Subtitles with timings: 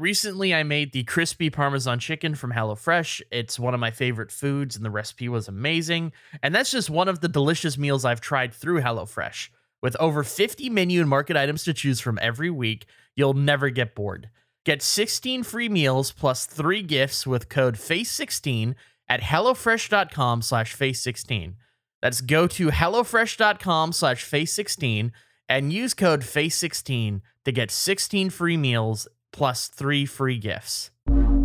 [0.00, 3.20] Recently, I made the crispy Parmesan chicken from HelloFresh.
[3.30, 6.12] It's one of my favorite foods, and the recipe was amazing.
[6.42, 9.50] And that's just one of the delicious meals I've tried through HelloFresh.
[9.82, 13.94] With over 50 menu and market items to choose from every week, you'll never get
[13.94, 14.30] bored.
[14.64, 18.74] Get 16 free meals plus three gifts with code FACE16
[19.06, 21.56] at HelloFresh.com slash FACE16.
[22.00, 25.10] That's go to HelloFresh.com slash FACE16
[25.46, 30.90] and use code FACE16 to get 16 free meals plus three free gifts.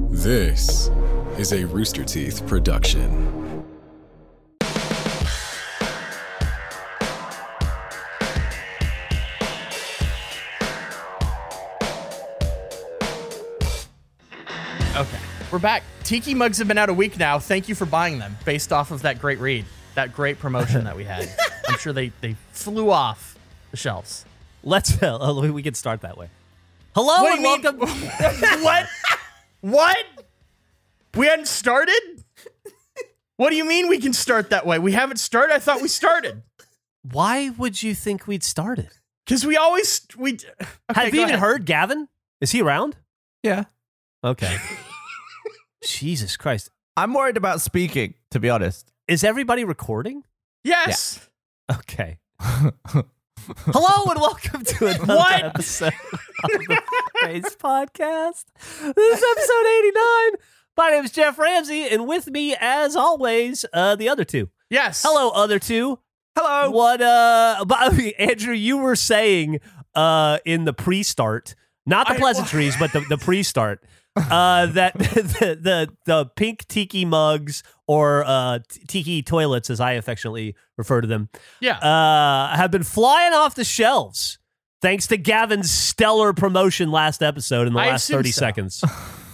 [0.10, 0.90] This
[1.38, 3.36] is a Rooster Teeth production.
[14.96, 15.20] Okay,
[15.52, 15.84] we're back.
[16.04, 17.38] Tiki mugs have been out a week now.
[17.38, 19.66] Thank you for buying them based off of that great read,
[19.96, 21.28] that great promotion that we had.
[21.68, 23.38] I'm sure they, they flew off
[23.72, 24.24] the shelves.
[24.64, 26.30] Let's uh, we can start that way.
[26.96, 28.62] Hello What and do mean- welcome.
[28.64, 28.88] what?
[29.62, 29.98] What?
[31.16, 32.00] We hadn't started?
[33.38, 34.80] What do you mean we can start that way?
[34.80, 35.54] We haven't started?
[35.54, 36.42] I thought we started.
[37.12, 38.90] Why would you think we'd started?
[39.26, 41.40] Because we always we okay, Have you even ahead.
[41.40, 42.08] heard Gavin?
[42.40, 42.96] Is he around?
[43.44, 43.66] Yeah.
[44.24, 44.56] Okay.
[45.86, 46.70] Jesus Christ.
[46.96, 48.92] I'm worried about speaking, to be honest.
[49.08, 50.24] Is everybody recording?
[50.64, 51.30] Yes.
[51.72, 52.20] Okay.
[53.48, 55.44] Hello and welcome to another What?
[55.44, 55.94] episode
[56.44, 56.82] of the
[57.22, 58.46] Face Podcast.
[58.58, 60.32] This is episode 89.
[60.78, 64.50] My name is Geoff Ramsey, and with me, as always, uh, the other two.
[64.70, 65.04] Yes.
[65.06, 66.00] Hello, other two.
[66.36, 66.72] Hello.
[66.72, 69.60] What uh by the way, Andrew, you were saying
[69.94, 71.54] uh in the pre-start,
[71.86, 73.84] not the I- pleasantries, but the, the pre-start,
[74.16, 80.56] uh that the, the the pink tiki mugs or uh tiki toilets as I affectionately
[80.78, 81.78] refer to them, Yeah.
[81.80, 84.40] uh have been flying off the shelves
[84.82, 88.40] thanks to Gavin's stellar promotion last episode in the I last 30 so.
[88.40, 88.84] seconds.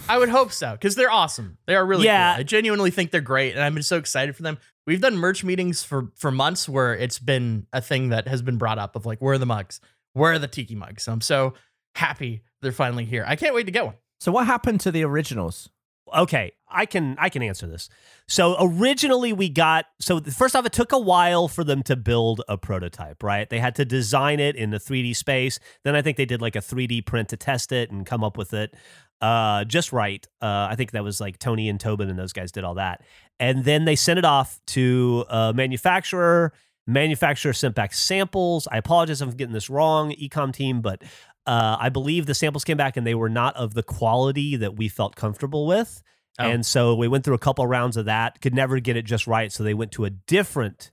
[0.09, 1.57] I would hope so because they're awesome.
[1.67, 2.33] They are really Yeah.
[2.33, 2.39] cool.
[2.39, 4.57] I genuinely think they're great, and I've been so excited for them.
[4.87, 8.57] We've done merch meetings for for months where it's been a thing that has been
[8.57, 9.79] brought up of like, where are the mugs?
[10.13, 11.07] Where are the tiki mugs?
[11.07, 11.53] I'm so
[11.95, 13.23] happy they're finally here.
[13.27, 13.95] I can't wait to get one.
[14.21, 15.69] So what happened to the originals?
[16.13, 17.89] okay i can i can answer this.
[18.27, 22.41] So originally we got so first off it took a while for them to build
[22.47, 23.49] a prototype right?
[23.49, 25.59] They had to design it in the 3d space.
[25.83, 28.37] Then i think they did like a 3d print to test it and come up
[28.37, 28.73] with it.
[29.21, 30.25] Uh just right.
[30.41, 33.01] Uh i think that was like tony and tobin and those guys did all that.
[33.39, 36.53] And then they sent it off to a manufacturer.
[36.87, 38.67] Manufacturer sent back samples.
[38.71, 41.03] I apologize if i'm getting this wrong ecom team but
[41.45, 44.75] uh, I believe the samples came back and they were not of the quality that
[44.75, 46.01] we felt comfortable with.
[46.39, 46.45] Oh.
[46.45, 49.27] And so we went through a couple rounds of that, could never get it just
[49.27, 49.51] right.
[49.51, 50.91] So they went to a different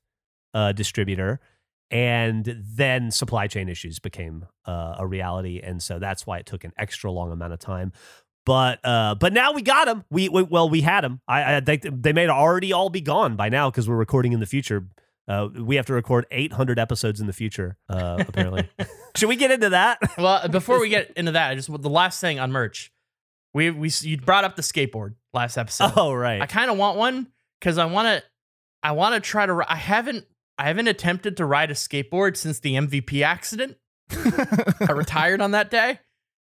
[0.55, 1.41] uh, distributor.
[1.91, 5.61] And then supply chain issues became uh, a reality.
[5.63, 7.93] And so that's why it took an extra long amount of time.
[8.45, 10.05] But uh, but now we got them.
[10.11, 11.21] We, we well we had them.
[11.27, 14.41] I, I think they may already all be gone by now because we're recording in
[14.41, 14.87] the future.
[15.29, 18.69] Uh, we have to record 800 episodes in the future, uh, apparently.
[19.17, 19.99] Should we get into that?
[20.17, 22.91] Well, before we get into that, I just the last thing on merch.
[23.53, 25.93] We we you brought up the skateboard last episode.
[25.97, 26.41] Oh, right.
[26.41, 27.29] I kind of want one
[27.61, 28.23] because I want to.
[28.83, 29.63] I want to try to.
[29.69, 30.25] I haven't.
[30.59, 33.77] I haven't attempted to ride a skateboard since the MVP accident.
[34.11, 36.01] I retired on that day.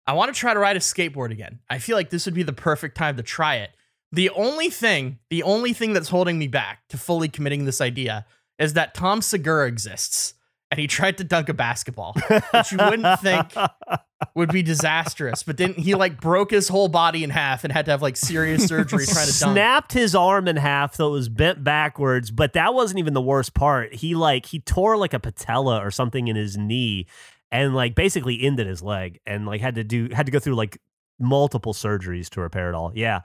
[0.07, 1.59] I want to try to ride a skateboard again.
[1.69, 3.71] I feel like this would be the perfect time to try it.
[4.11, 8.25] The only thing, the only thing that's holding me back to fully committing this idea
[8.61, 10.35] is that Tom Segura exists
[10.69, 13.53] and he tried to dunk a basketball, which you wouldn't think
[14.35, 17.85] would be disastrous, but then he like broke his whole body in half and had
[17.85, 19.53] to have like serious surgery trying to dunk.
[19.53, 23.21] snapped his arm in half so it was bent backwards but that wasn't even the
[23.21, 23.93] worst part.
[23.93, 27.07] He like he tore like a patella or something in his knee
[27.51, 30.55] and like basically ended his leg and like had to do had to go through
[30.55, 30.79] like
[31.19, 32.91] multiple surgeries to repair it all.
[32.95, 33.21] Yeah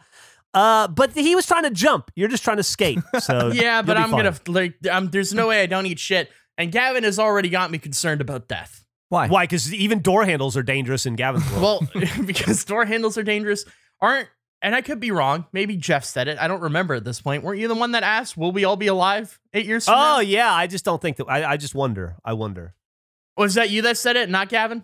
[0.54, 3.96] uh but he was trying to jump you're just trying to skate so Yeah, but
[3.96, 4.24] I'm fine.
[4.24, 4.74] gonna like.
[4.90, 6.30] Um, there's no way I don't eat shit.
[6.58, 8.84] And Gavin has already got me concerned about death.
[9.08, 9.28] Why?
[9.28, 13.22] why because even door handles are dangerous in gavin's world Well, because door handles are
[13.22, 13.64] dangerous.
[14.00, 14.28] Aren't
[14.62, 15.44] and I could be wrong.
[15.52, 16.38] Maybe Geoff said it.
[16.38, 17.42] I don't remember at this point.
[17.44, 19.96] Weren't you the one that asked, "Will we all be alive eight years from oh
[19.98, 22.74] now?" yeah i just don't think that I, I just wonder i wonder
[23.36, 24.82] Was that you that said it, not Gavin?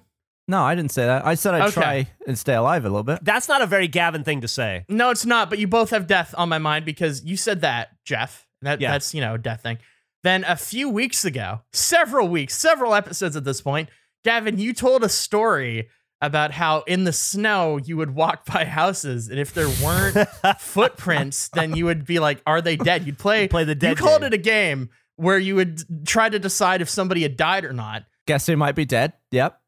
[0.49, 1.25] No, I didn't say that.
[1.25, 1.73] I said I'd Okay.
[1.73, 3.21] try and stay alive a little bit.
[3.25, 5.49] that's not a very gavin thing to say No, it's not.
[5.51, 8.47] But you both have death on my mind because you said that, Geoff.
[8.63, 8.91] That Yeah.
[8.93, 9.79] that's you know a death thing.
[10.25, 13.89] Then a few weeks ago, several weeks, several episodes at this point,
[14.25, 15.89] Gavin, you told a story
[16.21, 20.29] about how in the snow you would walk by houses, and if there weren't
[20.61, 23.49] footprints, then you would be like, "Are they dead?" You'd play.
[23.49, 24.27] Play the You called game.
[24.29, 28.05] it a game where you would try to decide if somebody had died or not.
[28.27, 29.13] Guess who might be dead?
[29.33, 29.59] Yep.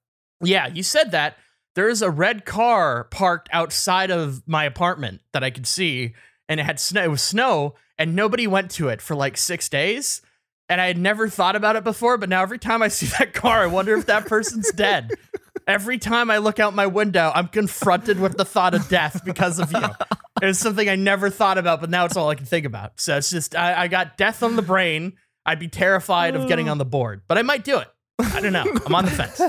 [0.40, 1.36] Yeah, you said that.
[1.74, 6.14] there is a red car parked outside of my apartment that I could see,
[6.48, 7.02] and it had snow.
[7.02, 10.22] It was snow, and nobody went to it for like six days.
[10.68, 13.34] And I had never thought about it before, but now every time I see that
[13.34, 15.10] car, I wonder if that person's dead.
[15.66, 19.58] Every time I look out my window, I'm confronted with the thought of death because
[19.58, 19.86] of you.
[20.42, 23.00] It's something I never thought about, but now it's all I can think about.
[23.00, 25.14] So it's just I, I got death on the brain.
[25.46, 27.88] I'd be terrified of getting on the board, but I might do it.
[28.18, 28.64] I don't know.
[28.86, 29.40] I'm on the fence.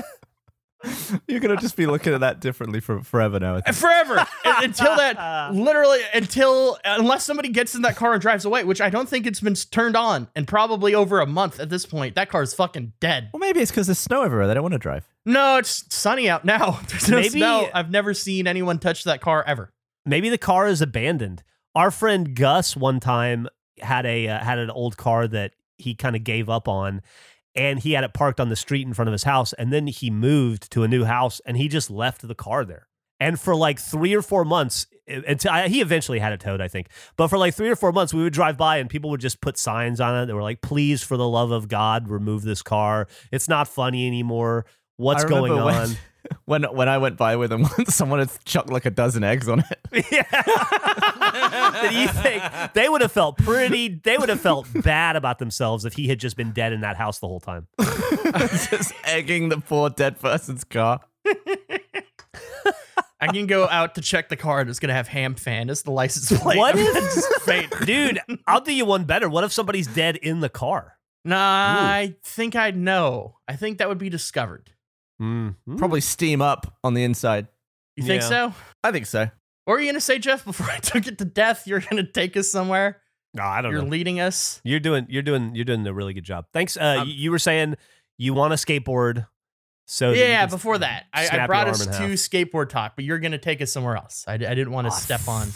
[1.26, 3.60] You're gonna just be looking at that differently for forever now.
[3.72, 8.80] Forever until that literally until unless somebody gets in that car and drives away which
[8.80, 12.14] i don't think it's been turned on in probably over a month at this point
[12.14, 14.46] that car is fucking dead Well, maybe it's because there's snow everywhere.
[14.46, 15.08] They don't want to drive.
[15.24, 19.20] no it's sunny out now there's no Maybe- snow i've never seen anyone touch that
[19.20, 19.72] car ever
[20.08, 21.42] Maybe the car is abandoned.
[21.74, 23.48] Our friend Gus one time
[23.80, 27.02] had a uh, had an old car that he kind of gave up on
[27.56, 29.86] and he had it parked on the street in front of his house and then
[29.86, 32.86] he moved to a new house and he just left the car there.
[33.18, 36.68] And for like 3 or 4 months until I, he eventually had it towed, I
[36.68, 36.88] think.
[37.16, 39.40] But for like 3 or 4 months we would drive by and people would just
[39.40, 42.62] put signs on it that were like please for the love of God remove this
[42.62, 43.08] car.
[43.32, 44.66] It's not funny anymore.
[44.98, 45.64] What's going on?
[45.64, 45.96] When,
[46.44, 49.48] when when I went by with them once, someone had chucked like a dozen eggs
[49.48, 49.78] on it.
[50.12, 50.24] Yeah.
[50.30, 52.42] that you think
[52.74, 56.18] they would have felt pretty they would have felt bad about themselves if he had
[56.18, 57.66] just been dead in that house the whole time.
[57.78, 61.00] just egging the poor dead person's car.
[63.20, 65.82] i can go out to check the car and it's gonna have ham fan as
[65.82, 67.72] the license plate What I'm if- faint.
[67.86, 69.28] Dude, I'll do you one better.
[69.28, 70.94] What if somebody's dead in the car?
[71.24, 71.36] nah
[71.82, 74.70] i think i'd know i think that would be discovered
[75.20, 75.76] Mm-hmm.
[75.76, 77.46] Probably steam up on the inside.
[77.96, 78.28] you think Yeah.
[78.28, 78.54] so
[78.84, 79.30] I think so.
[79.64, 82.36] what are you gonna say geoff before i took it to death you're gonna take
[82.36, 83.00] us somewhere
[83.34, 83.78] No, I don't know.
[83.78, 83.90] you're know.
[83.90, 86.46] leading us You're doing you're doing you're doing a really good job.
[86.52, 86.76] Thanks.
[86.76, 87.76] Uh Um, you- you were saying
[88.18, 89.26] you want a skateboard
[89.88, 92.10] so yeah, can before that, I, I brought us to half.
[92.10, 94.24] skateboard talk, but you're gonna take us somewhere else.
[94.26, 95.48] I, I didn't want to Ah, step on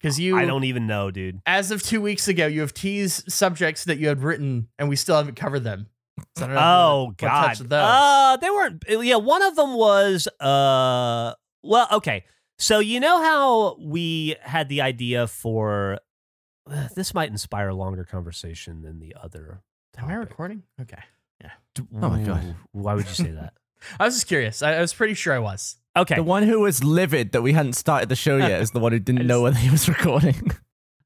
[0.00, 1.40] because you, I don't even know, dude.
[1.46, 4.96] as of two weeks ago, you have teased subjects that you had written, and we
[4.96, 5.88] still haven't covered them.
[6.36, 7.46] So I don't know Oh wanna- wanna God.
[7.48, 7.72] touch those.
[7.72, 8.84] Uh, they weren't.
[9.06, 10.26] Yeah, one of them was.
[10.40, 12.24] Uh, well, okay.
[12.58, 15.98] So you know how we had the idea for
[16.70, 19.60] uh, this might inspire a longer conversation than the other.
[19.98, 20.62] Am I recording?
[20.80, 21.02] Okay.
[21.42, 21.50] Yeah.
[22.00, 22.56] Oh my God.
[22.72, 23.52] Why would you say that?
[24.00, 24.62] I was just curious.
[24.62, 25.76] I, I was pretty sure I was.
[25.96, 28.80] Okay, The one who was livid that we hadn't started the show yet is the
[28.80, 30.50] one who didn't know whether he was recording.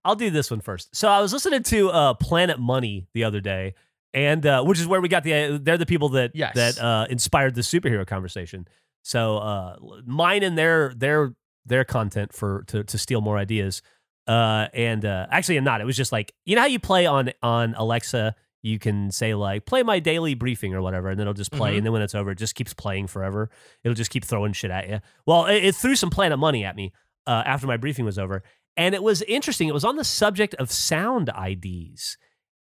[0.05, 0.95] I'll do this one first.
[0.97, 3.75] So I was listening to uh, Planet Money the other day,
[4.15, 5.35] and uh, which is where we got the.
[5.35, 6.55] Uh, they're the people that Yes.
[6.55, 8.67] that uh, inspired the superhero conversation.
[9.03, 9.77] So uh,
[10.07, 11.35] mine and their their
[11.67, 13.83] their content for to to steal more ideas.
[14.27, 15.81] Uh, and uh, actually, I'm not.
[15.81, 18.35] It was just like you know how you play on on Alexa.
[18.63, 21.73] You can say like play my daily briefing or whatever, and then it'll just play.
[21.73, 21.77] Mhm.
[21.79, 23.49] And then when it's over, it just keeps playing forever.
[23.83, 25.01] It'll just keep throwing shit at you.
[25.27, 26.93] Well, it, it threw some Planet Money at me
[27.27, 28.43] uh, after my briefing was over,
[28.77, 29.67] and it was interesting.
[29.69, 32.19] It was on the subject of sound IDs.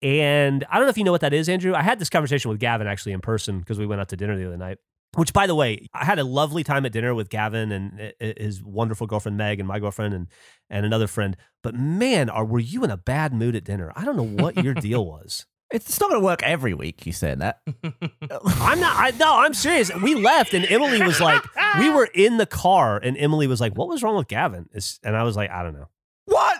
[0.01, 1.73] And I don't know if you know what that is, Andrew.
[1.75, 4.35] I had this conversation with Gavin actually in person because we went out to dinner
[4.35, 4.77] the other night.
[5.15, 8.33] Which, by the way, I had a lovely time at dinner with Gavin and uh,
[8.37, 10.27] his wonderful girlfriend Meg and my girlfriend and
[10.69, 11.35] and another friend.
[11.61, 13.91] But man, are were you in a bad mood at dinner?
[13.95, 15.45] I don't know what your deal was.
[15.73, 17.61] It's not going to work every week, you saying that.
[18.43, 18.93] I'm not.
[18.97, 19.89] I, no, I'm serious.
[19.95, 21.41] We left, and Emily was like,
[21.79, 24.67] we were in the car, and Emily was like, "What was wrong with Gavin?"
[25.01, 25.87] And I was like, "I don't know.
[26.25, 26.57] What?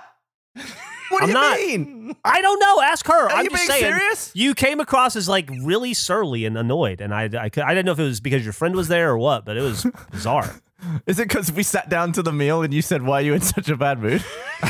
[1.12, 2.16] What do I'm you not- mean?
[2.26, 2.82] I don't know.
[2.82, 3.14] Ask her.
[3.14, 4.32] Are I'm you just being saying." serious?
[4.34, 7.92] You came across as like really surly and annoyed, and I, I, I didn't know
[7.94, 10.62] if it was because your friend was there or what, but it was bizarre.
[11.06, 13.34] Is it because we sat down to the meal and you said, why are you
[13.36, 14.24] in such a bad mood?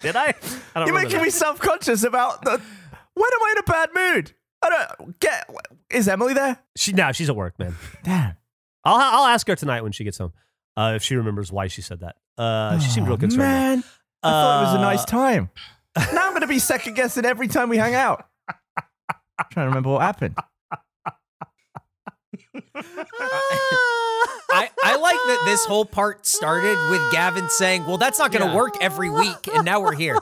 [0.00, 0.34] Did I?
[0.74, 1.24] I don't You're making that.
[1.24, 2.52] me self conscious about the.
[3.14, 4.32] When am I in a bad mood?
[4.62, 5.50] I don't get.
[5.90, 6.58] Is Emily there?
[6.76, 7.76] She no, she's at work, man.
[8.02, 8.36] Damn.
[8.84, 10.32] I'll I'll ask her tonight when she gets home,
[10.76, 12.16] uh, if she remembers why she said that.
[12.38, 13.40] Uh, she seemed real Oh, concerned.
[13.42, 13.84] Man,
[14.22, 15.50] I thought it was a nice Uh, time.
[16.12, 18.26] now I'm going to be second guessing every time we hang out.
[18.48, 20.36] I'm trying to remember what happened.
[24.52, 28.42] I, I like that this whole part started with Gavin saying, Well, that's not going
[28.44, 28.56] to Yeah.
[28.56, 29.48] work every week.
[29.54, 30.18] And now we're here.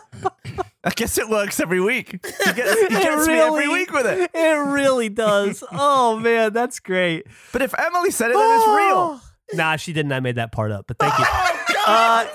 [0.85, 2.11] I guess it works every week.
[2.13, 4.31] He gets, he gets me every week with it.
[4.35, 4.39] It
[4.71, 5.65] really does.
[5.73, 7.27] Oh man, that's great.
[7.53, 9.21] But if Emily said it, then it's real.
[9.55, 10.13] Nah, she didn't.
[10.13, 10.87] I made that part up.
[10.87, 11.25] But thank you.
[11.87, 12.27] Uh,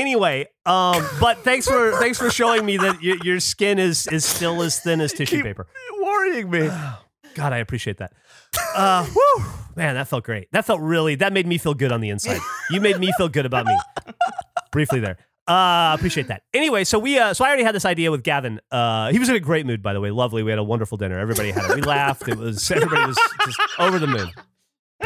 [0.00, 4.24] anyway, um, but thanks for thanks for showing me that your, your skin is is
[4.24, 5.66] still as thin as tissue Keep paper.
[6.02, 6.68] worrying me.
[7.34, 8.12] God, I appreciate that.
[8.74, 9.44] Uh, whew,
[9.76, 10.50] man, that felt great.
[10.52, 11.14] That felt really.
[11.16, 12.40] That made me feel good on the inside.
[12.70, 13.76] You made me feel good about me.
[14.72, 15.18] Briefly there.
[15.46, 16.42] Uh, appreciate that.
[16.52, 18.60] Anyway, so we uh, so I already had this idea with Gavin.
[18.70, 20.10] Uh, he was in a great mood, by the way.
[20.10, 20.42] Lovely.
[20.42, 21.18] We had a wonderful dinner.
[21.18, 21.76] Everybody had it.
[21.76, 22.28] We laughed.
[22.28, 24.30] It was everybody was just over the moon.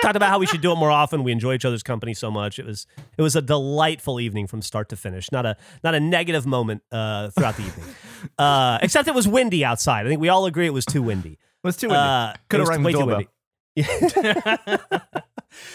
[0.01, 1.23] Talked about how we should do it more often.
[1.25, 2.59] We enjoy each other's company so much.
[2.59, 2.87] It was
[3.19, 5.31] it was a delightful evening from start to finish.
[5.31, 7.87] Not a not a negative moment uh, throughout the evening,
[8.39, 10.07] uh, except it was windy outside.
[10.07, 11.33] I think we all agree it was too windy.
[11.33, 12.01] It was too windy.
[12.01, 13.23] Uh, Could have rang the doorbell.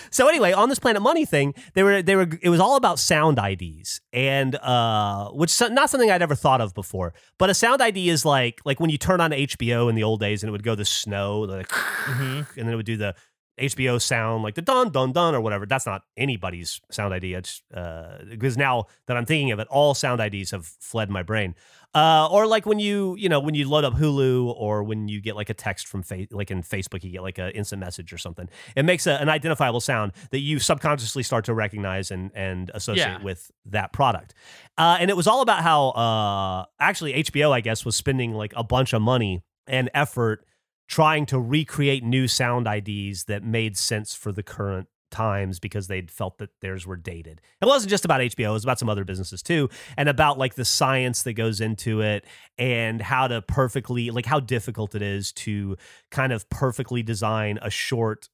[0.09, 2.97] So anyway, on this Planet Money thing, they were they were it was all about
[2.97, 7.13] sound IDs and uh which is not something I'd ever thought of before.
[7.37, 10.19] But a sound ID is like like when you turn on HBO in the old
[10.19, 12.47] days and it would go the snow like Mhm.
[12.57, 13.13] and then it would do the
[13.59, 15.65] HBO sound like the dun dun dun or whatever.
[15.65, 17.39] That's not anybody's sound idea.
[17.39, 21.23] It's uh, because now that I'm thinking of it, all sound IDs have fled my
[21.23, 21.55] brain.
[21.95, 25.19] Uh, or like when you you know when you load up Hulu or when you
[25.21, 28.13] get like a text from fa- like in Facebook, you get like an instant message
[28.13, 28.47] or something.
[28.75, 33.05] It makes a, an identifiable sound that you subconsciously start to recognize and and associate
[33.07, 33.23] Yeah.
[33.23, 34.35] with that product.
[34.77, 38.53] Uh, and it was all about how uh, actually HBO, I guess, was spending like
[38.55, 40.45] a bunch of money and effort
[40.87, 46.11] trying to recreate new sound IDs that made sense for the current times because they'd
[46.11, 47.41] felt that theirs were dated.
[47.61, 50.55] It wasn't just about HBO, it was about some other businesses too, and about like
[50.55, 52.25] the science that goes into it
[52.57, 55.77] and how to perfectly like how difficult it is to
[56.11, 58.29] kind of perfectly design a short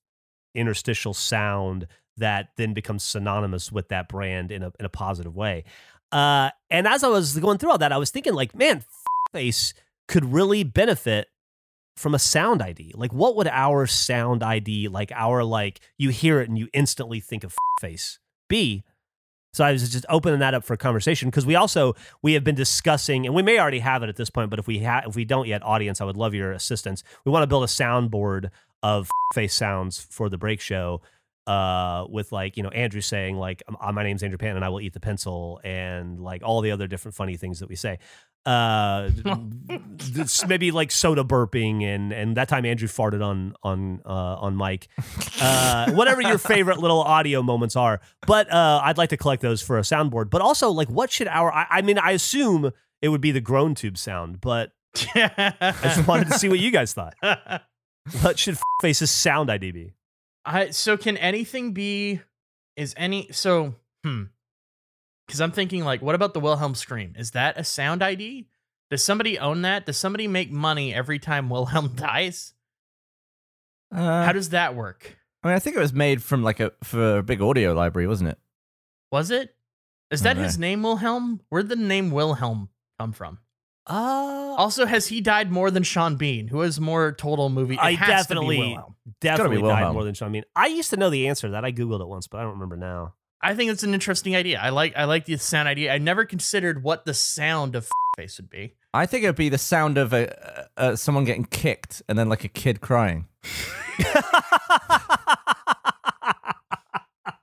[0.56, 5.64] interstitial sound that then becomes synonymous with that brand in a in a positive way.
[6.12, 8.84] Uh, and as I was going through all that, I was thinking like, man,
[9.32, 9.74] face
[10.08, 11.28] could really benefit
[11.96, 12.94] from a sound ID.
[12.96, 17.20] Like, what would our sound ID, like our like you hear it and you instantly
[17.20, 18.20] think of face,
[18.50, 18.84] be?
[19.54, 22.56] So I was just opening that up for conversation because we also we have been
[22.56, 25.16] discussing, and we may already have it at this point, but if we ha- if
[25.16, 27.04] we don't yet, audience, I would love your assistance.
[27.24, 28.50] We want to build a soundboard
[28.82, 31.02] of face sounds for the break show.
[31.46, 34.70] Uh, with like you know Andrew saying like "Uh, my name's Andrew Pan and I
[34.70, 38.00] will eat the pencil and like all the other different funny things that we say.
[38.46, 39.10] Uh,
[40.48, 44.90] maybe like soda burping and and that time Andrew farted on on uh, on Mike.
[45.40, 49.62] Uh, whatever your favorite little audio moments are, but uh, I'd like to collect those
[49.62, 50.30] for a soundboard.
[50.30, 52.72] But also like what should our I, I mean I assume
[53.02, 54.72] it would be the groan tube sound, but
[55.16, 57.16] I just wanted to see what you guys thought.
[58.22, 59.94] What should Face's sound ID be?
[60.44, 62.20] I so can anything be
[62.76, 64.24] is any so hmm
[65.28, 67.14] because I'm thinking like what about the Wilhelm scream?
[67.18, 68.48] Is that a sound ID?
[68.90, 69.86] Does somebody own that?
[69.86, 72.54] Does somebody make money every time Wilhelm dies?
[73.92, 75.18] Uh, How does that work?
[75.44, 78.08] I mean, I think it was made from like a for a big audio library,
[78.08, 78.40] wasn't it?
[79.12, 79.56] Was it?
[80.12, 81.42] Is that his name Wilhelm?
[81.50, 83.40] Where'd the name Wilhelm come from?
[83.88, 87.74] Uh, Also, has he died more than Sean Bean, who has more total movie?
[87.76, 88.96] It I has to be definitely- Wilhelm.
[89.22, 89.94] definitely died Wilhelm.
[89.94, 90.44] more than Sean Bean.
[90.56, 91.66] I used to know the answer to that.
[91.66, 93.16] I googled it once, but I don't remember now.
[93.44, 94.60] I think it's an interesting idea.
[94.60, 95.94] I like I like the sound idea.
[95.94, 98.74] I never considered what the sound of face would be.
[98.94, 102.44] I think it'd be the sound of a, uh, someone getting kicked and then like
[102.44, 103.28] a kid crying.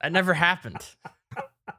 [0.03, 0.81] That never happened.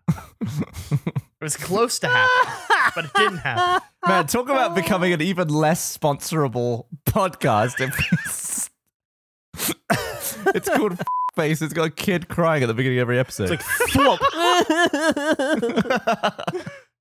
[0.08, 2.54] it was close to happen,
[2.94, 3.88] but it didn't happen.
[4.08, 7.82] Man, talk about becoming an even less sponsorable podcast.
[7.82, 8.70] If
[10.56, 11.00] it's called
[11.36, 11.62] Face.
[11.62, 13.52] It's got a kid crying at the beginning of every episode.
[13.52, 14.20] It's like thwomp.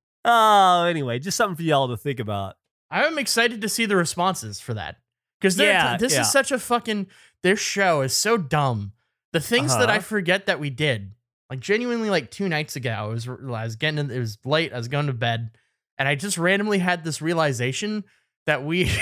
[0.25, 2.57] oh, anyway, just something for y'all to think about.
[2.91, 4.97] I'm excited to see the responses for that
[5.41, 6.21] because Yeah, this yeah.
[6.23, 7.07] is such a fucking.
[7.43, 8.93] This show is so dumb.
[9.33, 10.03] The things that I Uh-huh.
[10.03, 11.13] forget that we did,
[11.49, 14.73] like genuinely, like two nights ago, I was I was getting in, it was late.
[14.73, 15.53] I was going to bed,
[15.99, 18.05] and I just randomly had this realization
[18.47, 18.91] that we.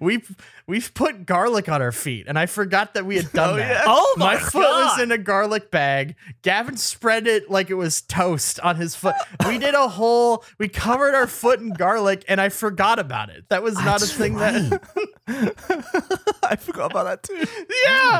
[0.00, 0.22] We
[0.66, 3.68] we've put garlic on our feet, and I forgot that we had done Oh, that.
[3.68, 3.82] yeah.
[3.86, 6.16] Oh my, my foot was in a garlic bag.
[6.42, 9.14] Gavin spread it like it was toast on his foot.
[9.46, 10.44] We did a whole.
[10.58, 13.44] We covered our foot in garlic, and I forgot about it.
[13.48, 14.82] That was not a That's thing that.
[16.42, 17.36] I forgot about that too.
[17.36, 17.44] yeah,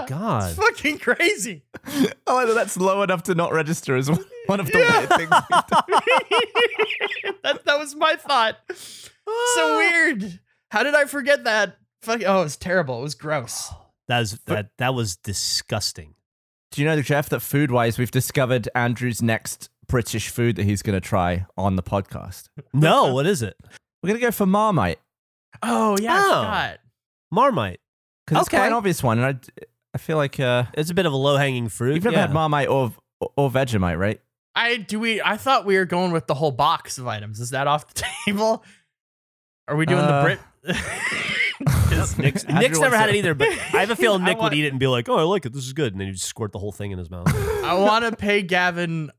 [0.03, 0.51] Oh God.
[0.51, 1.63] it's fucking crazy.
[2.27, 4.11] Oh, I know that's low enough to not register as
[4.47, 5.67] one of the weird things we've
[7.33, 7.35] done.
[7.43, 8.57] that that was my thought.
[8.75, 8.75] So
[9.59, 9.77] ah.
[9.79, 10.41] weird.
[10.71, 11.77] How did I forget that?
[12.03, 12.23] Fuck.
[12.27, 13.01] Oh, it was terrible.
[13.01, 13.71] It was gross.
[14.09, 16.15] That was that that was disgusting.
[16.71, 20.81] Do you know, Geoff, that food wise, we've discovered Andrew's next British food that he's
[20.81, 22.49] going to try on the podcast?
[22.73, 23.55] No, what is it?
[24.03, 24.99] We're going to go for Marmite
[25.63, 26.29] Oh yeah, I Oh.
[26.41, 26.79] forgot.
[27.31, 27.81] Marmite.
[28.27, 29.19] because it's quite an obvious one.
[29.19, 31.97] And I, I feel like uh, It's a bit of a low hanging fruit.
[31.97, 32.23] you've never yeah.
[32.23, 32.95] had Marmite or,
[33.37, 34.23] or Vegemite, right?
[34.55, 35.21] I do we.
[35.21, 37.41] I thought we were going with the whole box of items.
[37.41, 38.65] Is that off the table?
[39.69, 40.41] Are we doing Uh, the Brit?
[40.69, 44.59] Is- Nick's, Nick's never had it either, but I have a feeling Nick want- would
[44.59, 45.53] eat it and be like, "Oh, I like it.
[45.53, 47.27] This is good," and then you just squirt the whole thing in his mouth.
[47.65, 49.11] I want to pay Gavin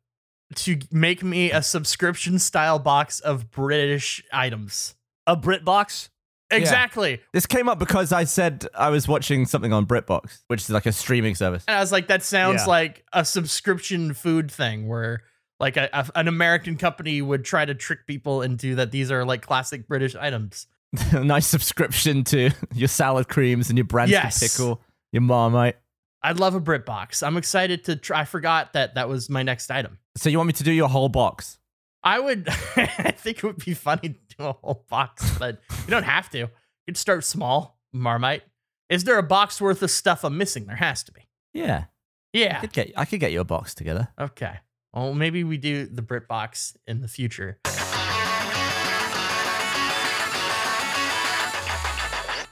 [0.55, 4.95] to make me a subscription style box of British items.
[5.27, 6.09] a Brit box.
[6.51, 7.21] Exactly.
[7.31, 10.87] This came up because I said I was watching something on BritBox, which is like
[10.87, 11.63] a streaming service.
[11.67, 12.69] And I was like, that sounds Yeah.
[12.69, 15.21] like a subscription food thing where
[15.59, 19.23] like a, a- an American company would try to trick people into that these are
[19.25, 20.65] like classic British items.
[21.11, 24.39] A nice subscription to your salad creams and your Branston Yes.
[24.39, 24.81] pickle,
[25.11, 25.77] your Marmite.
[26.21, 27.23] I'd love a Brit box.
[27.23, 28.21] I'm excited to try.
[28.21, 29.99] I forgot that that was my next item.
[30.17, 31.59] So you want me to do your whole box?
[32.03, 35.89] I would, I think it would be funny to do a whole box, but you
[35.91, 36.37] don't have to.
[36.39, 36.47] You
[36.87, 38.43] can start small, Marmite.
[38.89, 40.65] Is there a box worth of stuff I'm missing?
[40.65, 41.21] There has to be.
[41.53, 41.85] Yeah.
[42.33, 42.57] Yeah.
[42.57, 44.09] I could get I could get you a box together.
[44.19, 44.57] Okay.
[44.93, 47.59] Well, maybe we do the Brit box in the future.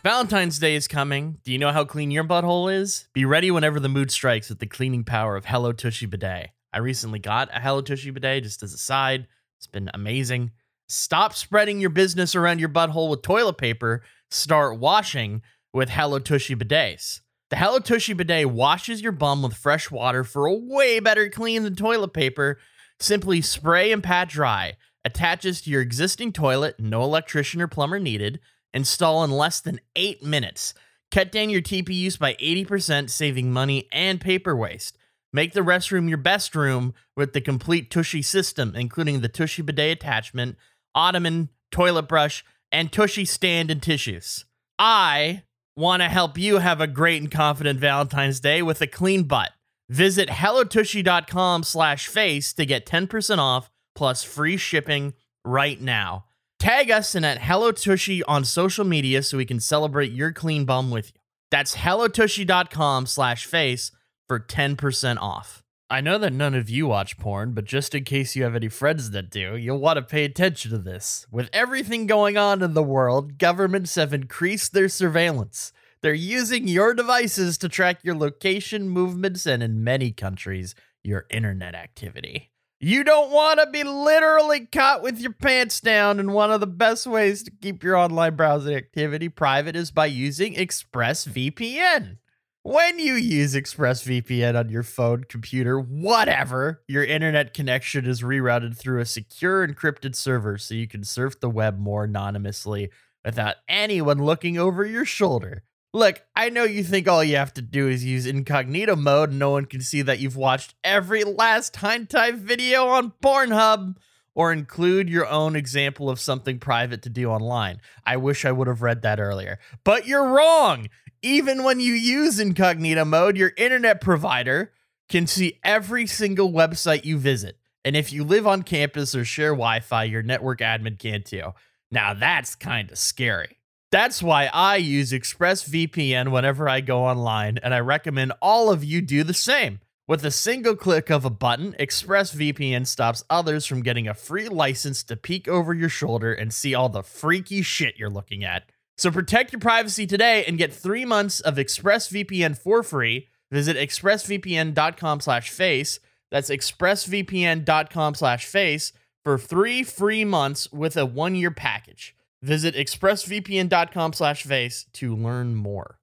[0.04, 1.40] Valentine's Day is coming.
[1.44, 3.08] Do you know how clean your butthole is?
[3.14, 6.52] Be ready whenever the mood strikes with the cleaning power of Hello Tushy Bidet.
[6.72, 9.28] I recently got a Hello Tushy Bidet just as a side.
[9.58, 10.52] It's been amazing.
[10.88, 14.04] Stop spreading your business around your butthole with toilet paper.
[14.30, 15.42] Start washing
[15.74, 17.22] with Hello Tushy Bidets.
[17.50, 21.64] The Hello Tushy Bidet washes your bum with fresh water for a way better clean
[21.64, 22.60] than toilet paper.
[23.00, 24.78] Simply spray and pat dry.
[25.04, 28.40] Attaches to your existing toilet, no electrician or plumber needed.
[28.78, 30.76] Install in less than eight minutes.
[31.10, 34.98] Cut down your TP use by 80%, saving money and paper waste.
[35.34, 39.98] Make the restroom your best room with the complete Tushy system, including the Tushy bidet
[39.98, 40.58] attachment,
[40.94, 44.46] ottoman, toilet brush, and Tushy stand and tissues.
[44.78, 45.42] I
[45.76, 49.54] want to help you have a great and confident Valentine's Day with a clean butt.
[49.90, 56.26] Visit hellotushy.com slash face to get 10% off plus free shipping right now.
[56.60, 60.66] Tag us in at Hello Tushy on social media so we can celebrate your clean
[60.66, 61.22] bum with you.
[61.52, 63.92] That's hellotushy.com slash face
[64.28, 65.64] for 10% off.
[65.90, 68.70] I know that none of you watch porn, but just in case you have any
[68.70, 71.26] friends that do, you'll want to pay attention to this.
[71.32, 75.72] With everything going on in the world, governments have increased their surveillance.
[76.02, 81.76] They're using your devices to track your location, movements, and in many countries, your internet
[81.76, 82.52] activity.
[82.80, 86.68] You don't want to be literally caught with your pants down, and one of the
[86.68, 92.18] best ways to keep your online browsing activity private is by using ExpressVPN.
[92.62, 99.00] When you use ExpressVPN on your phone, computer, whatever, your internet connection is rerouted through
[99.00, 102.92] a secure encrypted server so you can surf the web more anonymously
[103.26, 105.64] without anyone looking over your shoulder.
[105.98, 109.40] Look, I know you think all you have to do is use incognito mode and
[109.40, 113.96] no one can see that you've watched every last hentai video on Pornhub
[114.36, 117.82] or include your own example of something private to do online.
[118.06, 119.58] I wish I would have read that earlier.
[119.84, 120.90] But you're wrong.
[121.24, 124.74] Even when you use incognito mode, your internet provider
[125.10, 127.58] can see every single website you visit.
[127.84, 131.56] And if you live on campus or share Wi Fi, your network admin can too.
[131.90, 133.57] Now that's kind of scary.
[133.90, 139.02] That's why I use ExpressVPN whenever I go online, and I recommend all of you
[139.02, 139.80] do the same.
[140.10, 145.04] With a single click of a button, ExpressVPN stops others from getting a free license
[145.04, 148.64] to peek over your shoulder and see all the freaky shit you're looking at.
[148.98, 153.28] So protect your privacy today and get three months of ExpressVPN for free.
[153.52, 156.02] Visit expressvpn.com slash face.
[156.30, 158.92] That's expressvpn.com slash face
[159.24, 162.17] for three free months with a one-year package.
[162.44, 165.98] Visit expressvpn.com slash face to learn more.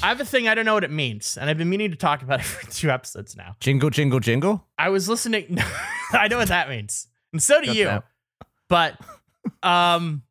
[0.00, 1.96] I have a thing I don't know what it means, and I've been meaning to
[1.96, 3.56] talk about it for two episodes now.
[3.60, 4.64] Jingle, jingle, jingle.
[4.78, 5.58] I was listening.
[6.12, 7.84] I know what that means, and so do Got you.
[7.86, 8.04] that.
[8.68, 9.00] But
[9.62, 10.22] um,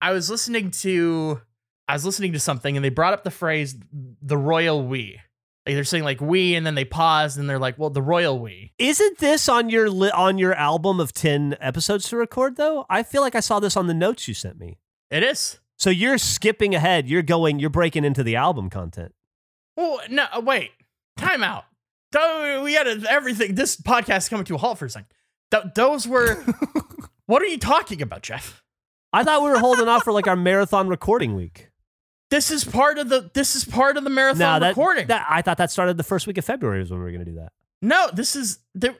[0.00, 1.40] I was listening to
[1.88, 3.74] I was listening to something, and they brought up the phrase
[4.22, 5.18] "the royal we."
[5.66, 8.38] Like they're saying like "we," and then they pause, and they're like, "Well, the royal
[8.38, 12.86] we." Isn't this on your li- on your album of 10 episodes to record though?
[12.88, 14.78] I feel like I saw this on the notes you sent me.
[15.10, 15.60] It is.
[15.78, 17.08] So you're skipping ahead.
[17.08, 19.12] You're going you're breaking into the album content.
[19.76, 20.26] Oh no!
[20.32, 20.70] uh, Wait,
[21.16, 21.64] time out.
[22.12, 23.54] Th- We got everything.
[23.54, 25.08] This podcast is coming to a halt for a second.
[25.50, 26.42] Th- those were.
[27.26, 28.62] what are you talking about, Geoff?
[29.12, 31.69] I thought we were holding off for like our marathon recording week.
[32.30, 33.30] This is part of the.
[33.34, 35.06] This is part of the marathon No, that, recording.
[35.08, 37.24] that I thought that started the first week of February is when we were going
[37.24, 37.52] to do that.
[37.82, 38.96] no, this is the.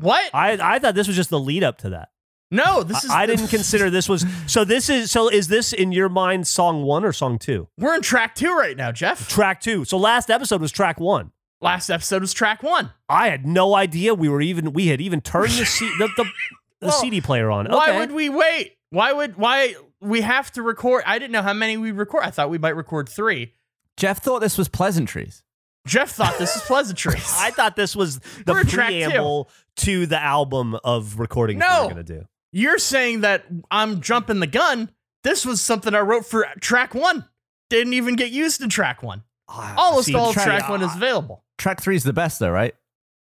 [0.00, 0.30] What?
[0.34, 2.08] I I thought this was just the lead up to that.
[2.50, 3.10] no, this is.
[3.10, 4.64] I, I didn't consider this was so.
[4.64, 5.28] This is so.
[5.28, 7.68] Is this in your mind song one or song two?
[7.78, 9.28] We're in track two right now, Geoff.
[9.28, 9.84] Track two.
[9.84, 11.32] So last episode was track one.
[11.62, 12.92] Last episode was track one.
[13.08, 16.24] I had no idea we were even we had even turned the C, the, the,
[16.24, 16.30] the
[16.88, 17.66] Well, CD player on.
[17.66, 17.98] Why Okay.
[17.98, 18.75] would we wait?
[18.90, 21.02] Why would why we have to record?
[21.06, 22.24] I didn't know how many we record.
[22.24, 23.52] I thought we might record three.
[23.96, 25.42] Geoff thought this was pleasantries.
[25.86, 27.32] Geoff thought this was pleasantries.
[27.36, 29.04] I thought this was the We're in track two.
[29.06, 31.82] preamble to the album of recordings we No.
[31.86, 32.26] were going to do.
[32.52, 34.90] You're saying that I'm jumping the gun.
[35.24, 37.24] this was something I wrote for track one.
[37.70, 39.22] Didn't even get used in track one.
[39.48, 41.44] Ah, Almost see, all track- track one is available.
[41.58, 42.74] Track three is the best, though, right?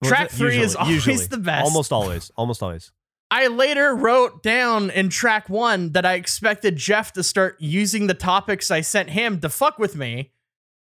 [0.01, 0.33] Was Track it?
[0.33, 1.27] three is always usually.
[1.27, 1.65] the best.
[1.65, 2.31] Almost always.
[2.37, 2.91] Almost always.
[3.33, 8.13] I later wrote down in track one that I expected Geoff to start using the
[8.15, 10.33] topics I sent him to fuck with me,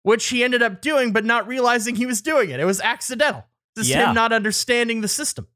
[0.02, 2.58] which he ended up doing, but not realizing he was doing it.
[2.58, 3.44] It was accidental.
[3.76, 4.08] Just Yeah.
[4.08, 5.46] him not understanding the system.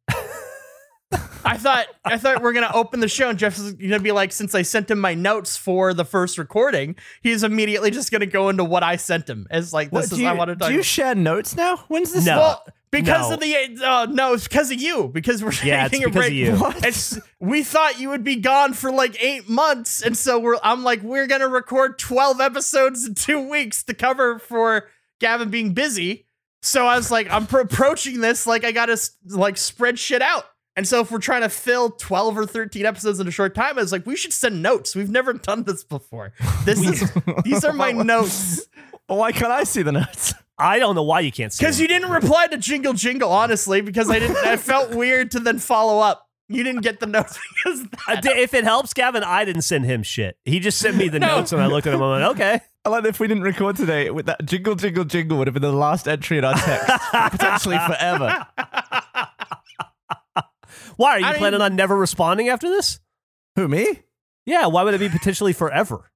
[1.44, 4.32] I thought I thought we are gonna open the show and Geoff's gonna be like,
[4.32, 8.48] since I sent him my notes for the first recording, he's immediately just gonna go
[8.48, 9.46] into what I sent him.
[9.50, 11.76] As like this do is you, I wanted to do you share notes now?
[11.88, 12.24] When's this?
[12.24, 12.36] No.
[12.38, 12.66] well,
[13.00, 13.34] because No.
[13.34, 15.08] of the uh, no, it's because of you.
[15.12, 16.28] Because we're Yeah, taking a break.
[16.28, 16.56] of you.
[16.56, 16.84] What?
[16.84, 20.56] It's we thought you would be gone for like eight months, and so we're.
[20.62, 24.88] I'm like, we're gonna record twelve episodes in two weeks to cover for
[25.20, 26.26] Gavin being busy.
[26.62, 28.96] So I was like, I'm pro- approaching this like I gotta
[29.28, 30.44] like spread shit out.
[30.76, 33.78] And so if we're trying to fill twelve or thirteen episodes in a short time,
[33.78, 34.96] I was like, we should send notes.
[34.96, 36.32] We've never done this before.
[36.64, 37.12] This is
[37.44, 38.66] these are my notes.
[39.06, 40.32] Why can't I see the notes?
[40.58, 43.80] I don't know why you can't see Because you didn't reply to Jingle Jingle, honestly,
[43.80, 44.36] because I didn't.
[44.36, 46.28] I felt weird to then follow up.
[46.48, 48.36] You didn't get the notes because of Uh, that.
[48.36, 50.36] if it helps, Gavin, I didn't send him shit.
[50.44, 51.38] He just sent me the No.
[51.38, 52.02] notes, and I looked at him.
[52.02, 52.60] and I went, okay.
[52.84, 55.62] I like if we didn't record today with that jingle, jingle, jingle would have been
[55.62, 56.86] the last entry in our text,
[57.30, 58.46] potentially forever.
[60.96, 63.00] Why are you I mean- planning on never responding after this?
[63.56, 64.02] Who me?
[64.46, 64.66] Yeah.
[64.66, 66.10] Why would it be potentially forever?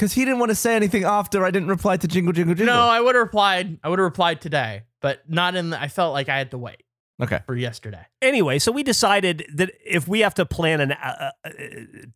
[0.00, 2.74] Because he didn't want to say anything after I didn't reply to jingle, jingle, jingle.
[2.74, 3.78] No, I would have replied.
[3.84, 5.68] I would have replied today, but not in.
[5.68, 6.84] The, I felt like I had to wait
[7.22, 7.40] okay.
[7.44, 8.06] for yesterday.
[8.22, 11.50] Anyway, so we decided that if we have to plan an uh, uh, uh,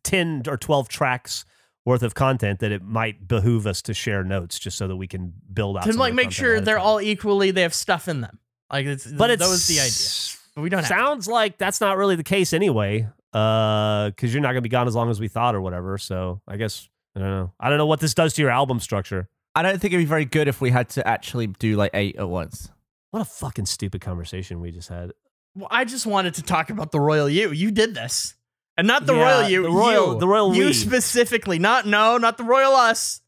[0.03, 1.45] ten or twelve tracks
[1.85, 5.05] worth of content, that it might behoove us to share notes just so that we
[5.05, 5.83] can build out.
[5.83, 7.51] To some like of the make sure they're all equally.
[7.51, 8.39] They have stuff in them.
[8.73, 9.05] Like it's.
[9.05, 10.41] But it's that was the idea.
[10.55, 10.87] But we don't have.
[10.87, 13.07] Sounds like that's not really the case anyway.
[13.31, 15.99] Uh, because you're not gonna be gone as long as we thought or whatever.
[15.99, 17.53] So I guess I don't know.
[17.59, 19.29] I don't know what this does to your album structure.
[19.55, 22.17] I don't think it'd be very good if we had to actually do like eight
[22.17, 22.69] at once.
[23.11, 25.11] What a fucking stupid conversation we just had.
[25.55, 27.51] Well, I just wanted to talk about the royal you.
[27.51, 28.35] You did this,
[28.75, 29.63] and not the Yeah, royal you.
[29.63, 30.19] the royal- you.
[30.19, 30.73] the royal you we.
[30.73, 31.57] specifically.
[31.59, 33.21] Not no, not the royal us.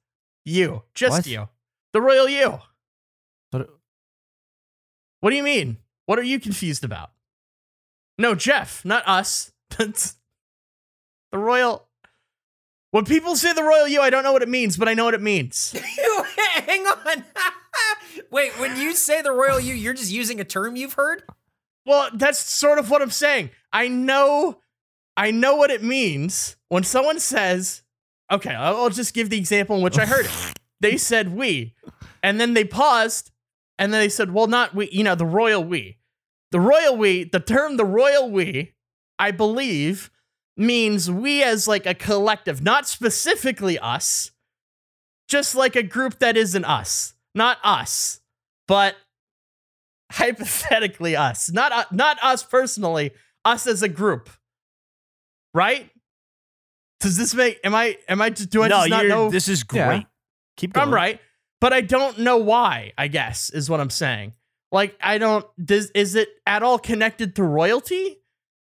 [0.44, 1.28] You, just What?
[1.28, 1.48] you.
[1.94, 2.60] The royal you.
[3.52, 3.70] But
[5.22, 5.78] What do you mean?
[6.06, 7.12] What are you confused about?
[8.18, 9.52] No, Geoff, not us.
[9.78, 10.16] That's
[11.32, 11.87] the royal.
[12.92, 15.06] When people say the royal you, I don't know what it means, but I know
[15.06, 15.72] what it means.
[16.38, 17.26] Hang on.
[18.32, 21.24] Wait, when you say the royal you, you're just using a term you've heard?
[21.86, 23.52] Well, that's sort of what I'm saying.
[23.72, 24.60] I know,
[25.16, 27.84] I know what it means when someone says,
[28.32, 30.32] "Okay, I'll I'll just give the example in which I heard it."
[30.80, 31.74] They said "we,"
[32.22, 33.32] and then they paused,
[33.80, 35.98] and then they said, "Well, not we." You know, the royal we,
[36.52, 37.24] the royal we.
[37.24, 38.74] The term "the royal we,"
[39.18, 40.12] I believe,
[40.58, 44.32] means we as like a collective, not specifically us,
[45.28, 48.22] just like a group that isn't us, not us,
[48.68, 48.96] but
[50.12, 53.12] hypothetically us, not uh, not us personally,
[53.46, 54.30] us as a group,
[55.54, 55.90] right?
[57.00, 57.60] Does this make?
[57.64, 57.98] Am I?
[58.10, 58.30] Am I?
[58.30, 59.30] Do I no, just not know?
[59.30, 59.80] this is great.
[59.80, 60.04] Yeah.
[60.58, 60.88] Keep going.
[60.88, 61.20] I'm right,
[61.62, 62.94] but I don't know why.
[62.98, 64.34] I guess is what I'm saying.
[64.72, 65.46] Like I don't.
[65.64, 68.18] Does is it at all connected to royalty?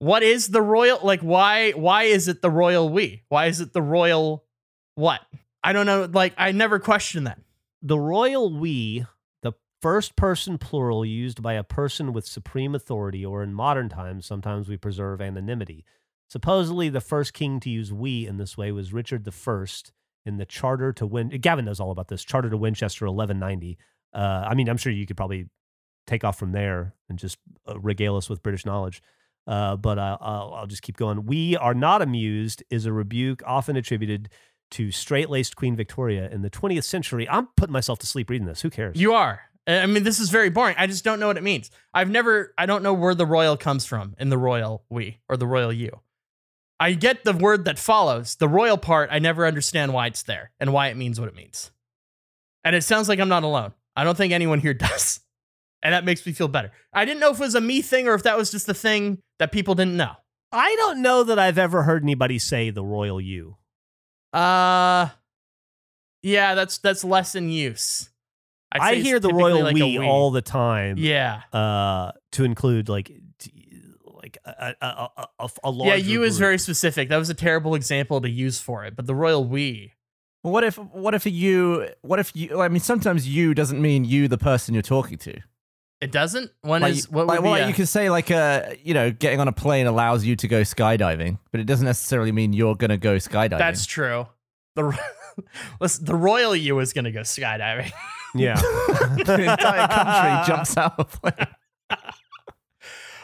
[0.01, 0.97] What is the royal?
[1.03, 1.73] Like why?
[1.73, 3.21] Why is it the royal we?
[3.29, 4.43] Why is it the royal
[4.95, 5.21] what?
[5.63, 6.09] I don't know.
[6.11, 7.39] Like I never questioned that.
[7.83, 9.05] The royal we,
[9.43, 14.25] the first person plural used by a person with supreme authority, or in modern times,
[14.25, 15.85] sometimes we preserve anonymity.
[16.27, 19.65] Supposedly, the first king to use we in this way was Richard I
[20.25, 21.29] in the Charter to Win.
[21.29, 22.23] Gavin knows all about this.
[22.23, 23.77] Charter to Winchester, 1190.
[24.15, 25.47] Uh, I mean, I'm sure you could probably
[26.07, 27.37] take off from there and just
[27.69, 29.03] uh, regale us with British knowledge.
[29.51, 31.25] Uh, but uh, I'll, I'll just keep going.
[31.25, 34.29] We are not amused is a rebuke often attributed
[34.71, 37.27] to straight laced Queen Victoria in the 20th century.
[37.27, 38.61] I'm putting myself to sleep reading this.
[38.61, 38.95] Who cares?
[38.95, 39.41] You are.
[39.67, 40.75] I mean, this is very boring.
[40.77, 41.69] I just don't know what it means.
[41.93, 45.35] I've never, I don't know where the royal comes from in the royal we or
[45.35, 45.99] the royal you.
[46.79, 48.35] I get the word that follows.
[48.37, 51.35] The royal part, I never understand why it's there and why it means what it
[51.35, 51.71] means.
[52.63, 53.73] And it sounds like I'm not alone.
[53.95, 55.20] I don't think anyone here does.
[55.83, 56.71] And that makes me feel better.
[56.93, 58.73] I didn't know if it was a me thing or if that was just the
[58.73, 60.13] thing that people didn't know.
[60.51, 63.57] I don't know that I've ever heard anybody say the royal you.
[64.33, 65.09] Uh,
[66.21, 68.09] yeah, that's that's less in use.
[68.71, 70.97] I'd I hear the royal like a we, all the time.
[70.97, 71.41] Yeah.
[71.51, 73.11] Uh, to include like,
[74.05, 77.09] like a a a, a, a Yeah, larger you is very specific.
[77.09, 78.95] That was a terrible example to use for it.
[78.95, 79.93] But the royal we,
[80.43, 84.05] Well, what if what if you what if you I mean sometimes you doesn't mean
[84.05, 85.39] you the person you're talking to.
[86.01, 86.51] It doesn't.
[86.61, 88.73] When Like, is you- what would like, be like a- you can say like uh
[88.83, 92.31] you know getting on a plane allows you to go skydiving, but it doesn't necessarily
[92.31, 93.57] mean you're gonna go skydiving.
[93.59, 94.27] That's true.
[94.75, 94.97] the
[95.79, 97.91] listen, the royal you is gonna go skydiving.
[98.33, 98.55] Yeah.
[99.25, 101.47] the entire country jumps out of plane.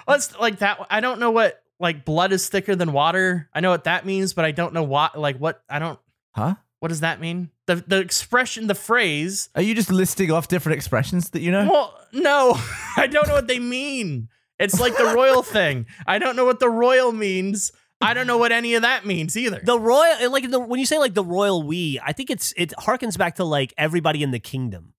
[0.06, 0.86] Let's like that.
[0.90, 3.50] I don't know what like blood is thicker than water.
[3.54, 6.00] I know what that means, but I don't know what like what I don't.
[6.36, 6.56] Huh?
[6.80, 7.50] What does that mean?
[7.66, 9.50] The the expression, the phrase.
[9.56, 11.68] Are you just listing off different expressions that you know?
[11.70, 12.54] Well, no,
[12.98, 14.30] I don't know what they mean.
[14.60, 15.88] It's like the royal thing.
[16.06, 17.72] I don't know what the royal means.
[18.00, 19.60] I don't know what any of that means either.
[19.64, 22.72] The royal, like the, when you say like the royal we, I think it's it
[22.78, 24.94] harkens back to like everybody in the kingdom,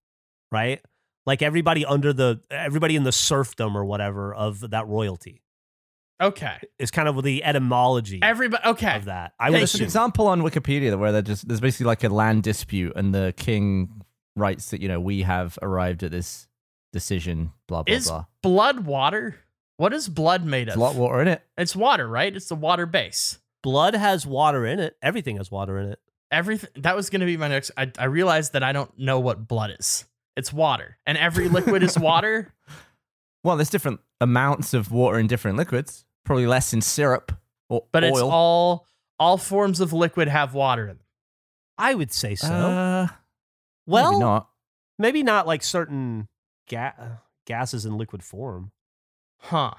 [0.51, 0.81] right?
[1.25, 5.43] Like everybody under the everybody in the serfdom or whatever of that royalty
[6.21, 8.63] okay, it's kind of the etymology everybody.
[8.65, 9.33] Okay, of that.
[9.39, 9.85] I Thank would There's an assume.
[9.85, 14.01] example on Wikipedia where they're just there's basically like a land dispute, and the king
[14.35, 16.47] writes that you know we have arrived at this
[16.93, 17.51] decision.
[17.67, 18.25] Blah blah is blah.
[18.41, 19.35] blood water?
[19.77, 20.81] What is blood made There's of?
[20.81, 21.41] a lot of water in it.
[21.57, 22.35] It's water, right?
[22.35, 23.39] It's the water base.
[23.63, 24.97] Blood has water in it.
[25.01, 25.99] Everything has water in it.
[26.31, 27.71] Everything that was going to be my next.
[27.77, 30.05] I, I realized that I don't know what blood is.
[30.35, 32.53] It's water, and every liquid is water.
[33.43, 36.05] Well, there's different amounts of water in different liquids.
[36.29, 37.31] Probably less in syrup
[37.69, 38.11] or But oil.
[38.11, 38.85] it's all
[39.19, 41.05] all forms of liquid have water in them.
[41.75, 42.53] I would say so.
[42.53, 43.07] Uh,
[43.87, 44.49] well, maybe not.
[44.99, 46.27] maybe not like certain
[46.69, 48.71] ga- gases in liquid form.
[49.39, 49.73] Huh.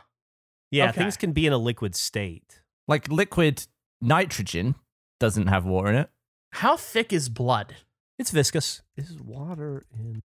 [0.72, 1.02] Yeah, Okay.
[1.02, 2.62] things can be in a liquid state.
[2.88, 3.68] Like liquid
[4.00, 4.74] nitrogen
[5.20, 6.10] doesn't have water in it.
[6.54, 7.76] How thick is blood?
[8.18, 8.82] It's viscous.
[8.96, 10.20] Is water in?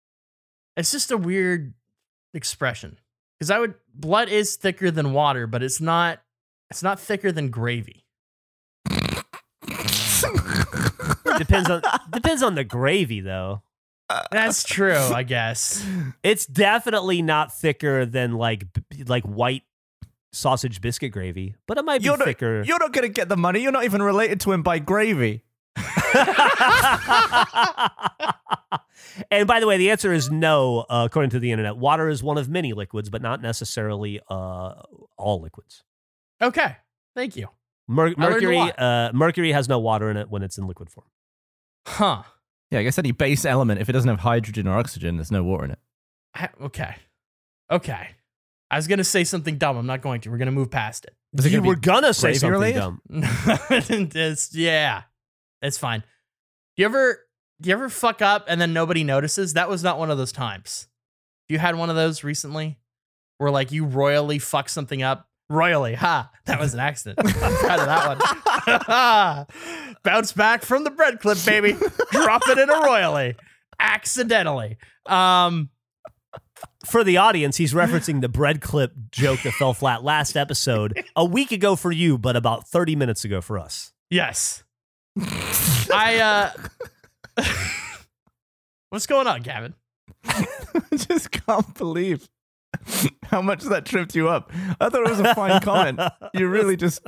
[0.77, 1.73] It's just a weird
[2.35, 2.99] expression.
[3.41, 6.21] Because I would blood is thicker than water, but it's not
[6.71, 8.05] it's not thicker than gravy.
[11.39, 13.63] Depends on depends on the gravy though.
[14.31, 15.83] That's true, I guess.
[16.23, 18.67] It's definitely not thicker than like
[19.07, 19.63] like white
[20.33, 22.63] sausage biscuit gravy, but it might be You're not, thicker.
[22.63, 23.63] you're not going to get the money.
[23.63, 25.45] You're not even related to him by gravy.
[29.31, 31.77] and by the way, the answer is no, uh, according to the internet.
[31.77, 34.83] Water is one of many liquids, but not necessarily uh,
[35.17, 35.83] all liquids.
[36.41, 36.77] Okay.
[37.15, 37.49] Thank you.
[37.89, 41.07] Mer- mercury, uh, mercury has no water in it when it's in liquid form.
[41.87, 42.23] Huh.
[42.71, 45.43] Yeah, I guess any base element, if it doesn't have hydrogen or oxygen, there's no
[45.43, 45.79] water in it.
[46.35, 46.95] I- okay.
[47.71, 48.11] Okay.
[48.71, 49.77] I was gonna say something dumb.
[49.77, 50.31] I'm not going to.
[50.31, 51.17] We're gonna move past it.
[51.37, 52.79] Is it you gonna were gonna say something related?
[52.79, 53.01] dumb.
[53.71, 55.03] it's, yeah.
[55.61, 56.01] It's fine.
[56.01, 57.19] Do you ever
[57.61, 59.55] do you ever fuck up and then nobody notices?
[59.55, 60.89] That was not one of those times.
[61.49, 62.79] You had one of those recently
[63.39, 65.27] where like you royally fuck something up.
[65.49, 66.31] Royally, ha!
[66.47, 67.19] That was an accident.
[67.43, 69.47] I'm proud of that
[69.89, 69.97] one.
[70.05, 71.77] Bounce back from the bread clip, baby.
[72.13, 73.35] Drop it in a royally,
[73.81, 74.77] accidentally.
[75.07, 75.71] Um,
[76.85, 81.25] For the audience, he's referencing the bread clip joke that fell flat last episode a
[81.25, 83.93] week ago for you, but about 30 minutes ago for us.
[84.09, 84.63] yes.
[85.93, 86.53] I uh,
[88.91, 89.75] what's going on, Gavin?
[90.25, 90.47] I
[90.97, 92.29] just can't believe
[93.25, 94.51] how much that tripped you up.
[94.81, 96.01] I thought it was a fine comment.
[96.35, 97.03] You really just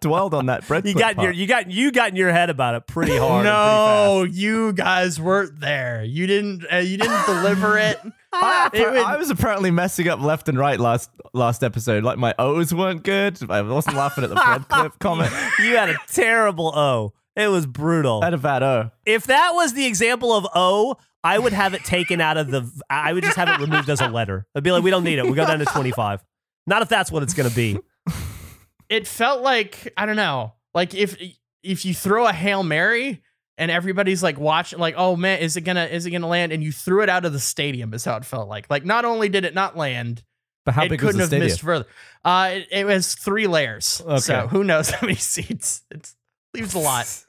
[0.00, 0.86] dwelled on that bread.
[0.86, 3.44] You got in your you got you got in your head about it pretty hard.
[3.46, 6.04] and no, you guys weren't there.
[6.04, 6.64] You didn't.
[6.72, 8.00] Uh, you didn't deliver it.
[8.32, 12.04] I, It I was apparently messing up left and right last last episode.
[12.04, 13.38] Like my O's weren't good.
[13.50, 15.32] I wasn't laughing at the bread clip comment.
[15.58, 17.12] You had a terrible O.
[17.36, 18.20] It was brutal.
[18.22, 18.90] I had a bad O.
[19.06, 22.70] If that was the example of O, I would have it taken out of the.
[22.90, 24.46] I would just have it removed as a letter.
[24.54, 25.26] I'd be like, we don't need it.
[25.26, 26.24] We go down to twenty five.
[26.66, 27.78] Not if that's what it's going to be.
[28.88, 30.54] It felt like I don't know.
[30.74, 31.16] Like if
[31.62, 33.22] if you throw a hail mary
[33.58, 36.50] and everybody's like watching, like oh man, is it gonna is it gonna land?
[36.52, 37.94] And you threw it out of the stadium.
[37.94, 38.68] Is how it felt like.
[38.68, 40.24] Like not only did it not land,
[40.64, 41.46] But how it big couldn't the have stadium?
[41.46, 41.86] missed further.
[42.24, 44.02] Uh, it, it was three layers.
[44.04, 44.18] Okay.
[44.18, 45.82] So who knows how many seats?
[45.90, 46.12] It
[46.54, 47.24] leaves a lot,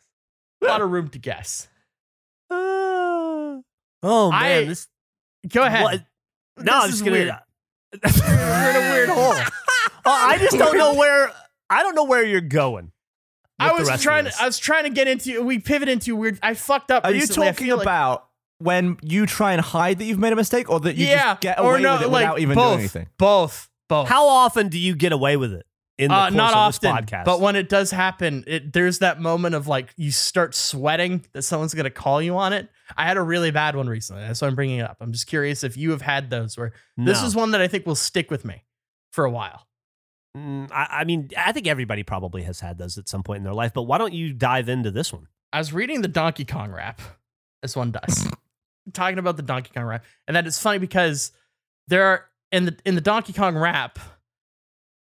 [0.61, 1.67] a lot of room to guess.
[2.51, 3.63] oh
[4.03, 4.87] man, I- this.
[5.49, 5.83] Go ahead.
[5.83, 6.03] What?
[6.57, 7.11] No, This I'm just gonna.
[7.17, 7.31] weird.
[8.27, 9.33] We're in a weird hole.
[10.03, 11.31] Oh, I just don't know where.
[11.69, 12.91] I don't know where you're going.
[13.59, 14.31] I was trying to.
[14.39, 15.43] I was trying to get into.
[15.43, 16.39] We pivot into weird.
[16.41, 17.05] I fucked up.
[17.05, 17.47] Are you recently.
[17.47, 20.71] I talking feel like- about when you try and hide that you've made a mistake,
[20.71, 22.79] or that you yeah, just get away no, with it like without even both, doing
[22.79, 23.07] anything?
[23.19, 23.69] Both.
[23.89, 24.07] Both.
[24.07, 25.65] How often do you get away with it
[26.01, 27.25] in the Uh, course not of often, this podcast?
[27.25, 31.43] but when it does happen, it there's that moment of like you start sweating that
[31.43, 32.69] someone's gonna call you on it.
[32.97, 34.97] I had a really bad one recently, that's why I'm bringing it up.
[34.99, 37.85] I'm just curious if you have had those where this is one that I think
[37.85, 38.63] will stick with me
[39.13, 39.67] for a while.
[40.37, 43.43] Mm, I, I mean, I think everybody probably has had those at some point in
[43.43, 43.73] their life.
[43.73, 45.27] But why don't you dive into this one?
[45.51, 47.01] I was reading the Donkey Kong rap.
[47.61, 48.29] This one does.
[48.93, 50.05] Talking about the Donkey Kong rap.
[50.27, 51.33] And that is funny because
[51.89, 53.99] there are in the in the Donkey Kong rap,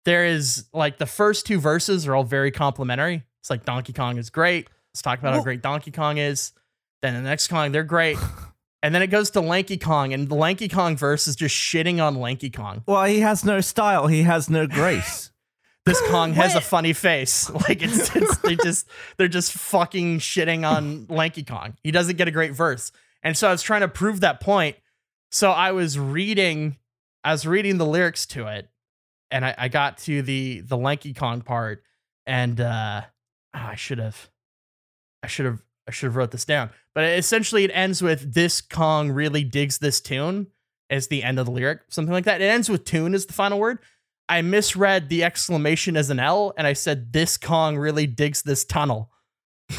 [0.08, 3.24] there is like the first two verses are all very complimentary.
[3.40, 4.66] It's like Donkey Kong is great.
[4.90, 6.52] Let's talk about how great Donkey Kong is.
[7.02, 8.18] Then the next Kong, they're great.
[8.80, 12.00] And then it goes to Lanky Kong, and the Lanky Kong verse is just shitting
[12.00, 12.84] on Lanky Kong.
[12.86, 14.06] Well, he has no style.
[14.06, 15.32] He has no grace.
[15.84, 17.50] This Kong has a funny face.
[17.68, 21.74] Like it's, it's they just they're just fucking shitting on Lanky Kong.
[21.82, 22.92] He doesn't get a great verse.
[23.24, 24.76] And so I was trying to prove that point.
[25.32, 26.76] So I was reading,
[27.24, 28.68] I was reading the lyrics to it,
[29.30, 31.82] and I, I got to the the Lanky Kong part,
[32.26, 33.02] and uh
[33.54, 34.30] oh, I should have
[35.22, 36.70] I should have I should have wrote this down.
[36.94, 40.48] But essentially it ends with this Kong really digs this tune
[40.90, 42.40] as the end of the lyric, something like that.
[42.40, 43.78] It ends with tune is the final word.
[44.28, 48.64] I misread the exclamation as an L and I said this Kong really digs this
[48.64, 49.10] tunnel.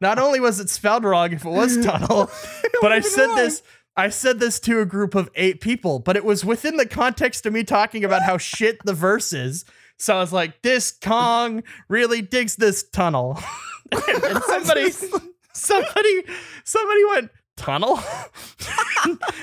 [0.00, 2.30] Not only was it spelled wrong if it was tunnel,
[2.80, 3.62] but I said this
[3.96, 7.46] I said this to a group of 8 people, but it was within the context
[7.46, 9.64] of me talking about how shit the verse is.
[9.98, 13.38] So I was like, this Kong really digs this tunnel.
[13.92, 14.90] and, and somebody
[15.52, 16.24] somebody
[16.64, 18.00] somebody went tunnel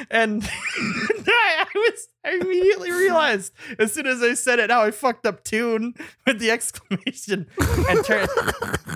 [0.10, 4.92] and I, I was i immediately realized as soon as i said it now i
[4.92, 5.94] fucked up tune
[6.28, 7.48] with the exclamation
[7.88, 8.30] and turned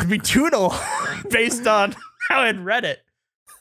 [0.02, 0.74] to be tunal
[1.30, 1.96] based on
[2.28, 3.06] how i'd read it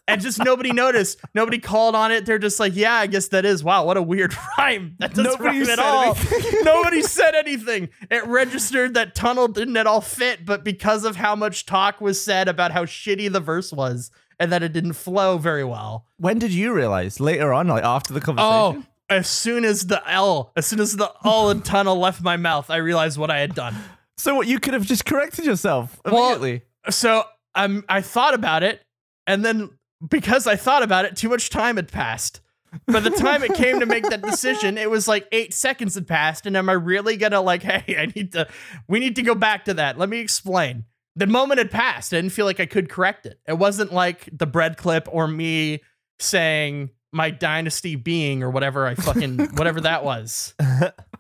[0.07, 3.45] and just nobody noticed nobody called on it they're just like yeah i guess that
[3.45, 6.17] is wow what a weird rhyme that doesn't Nobody rhyme at all
[6.63, 11.35] nobody said anything it registered that tunnel didn't at all fit but because of how
[11.35, 15.39] much talk was said about how shitty the verse was and that it didn't flow
[15.39, 17.21] very well when did you realize?
[17.21, 18.53] Later on, like after the conversation?
[18.53, 18.89] oh conversation?
[19.11, 22.71] as soon as the l as soon as the l and tunnel left my mouth
[22.71, 23.75] i realized what i had done
[24.17, 24.47] So what?
[24.47, 26.63] You could have just corrected yourself Well- immediately.
[26.91, 28.83] so um, I thought about it,
[29.29, 29.71] and then
[30.09, 32.41] because I thought about it, too much time had passed.
[32.87, 36.09] By the time it came to make that decision, it was like eight seconds had
[36.09, 38.49] passed, and am I really gonna like, hey, I need to,
[38.89, 39.99] we need to go back to that.
[39.99, 40.85] Let me explain.
[41.17, 42.13] The moment had passed.
[42.13, 43.39] I didn't feel like I could correct it.
[43.47, 45.81] It wasn't like the bread clip or me
[46.19, 50.55] saying my dynasty being or whatever I fucking whatever that was.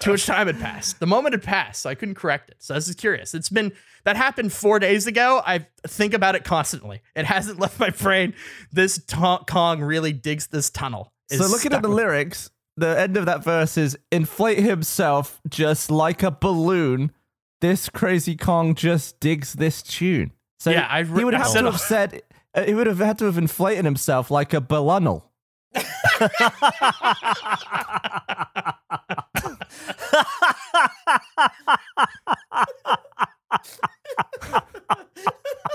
[0.00, 1.00] Too much time had passed.
[1.00, 2.56] The moment had passed, so I couldn't correct it.
[2.60, 3.34] So I was curious.
[3.34, 3.72] It's been
[4.04, 5.42] that happened four days ago.
[5.46, 7.02] I think about it constantly.
[7.14, 8.34] It hasn't left my brain.
[8.72, 11.12] This ta- Kong really digs this tunnel.
[11.30, 16.22] So looking at the lyrics, the end of that verse is inflate himself just like
[16.22, 17.12] a balloon.
[17.60, 20.32] This crazy Kong just digs this tune.
[20.58, 22.22] So Yeah, I re- he would have said- to have said
[22.54, 25.24] uh, he would have had to have inflated himself like a balloonal.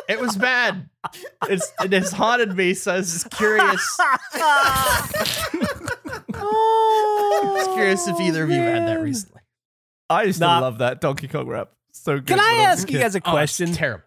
[0.10, 0.90] It was bad.
[1.50, 2.74] It's it has haunted me.
[2.74, 3.98] So I was just curious.
[7.58, 9.42] just curious if either of you had that recently.
[10.10, 11.72] I used to love that Donkey Kong rap.
[11.92, 12.28] So good.
[12.28, 13.74] Can when I ask you guys a Oh, it's question?
[13.74, 14.04] terrible.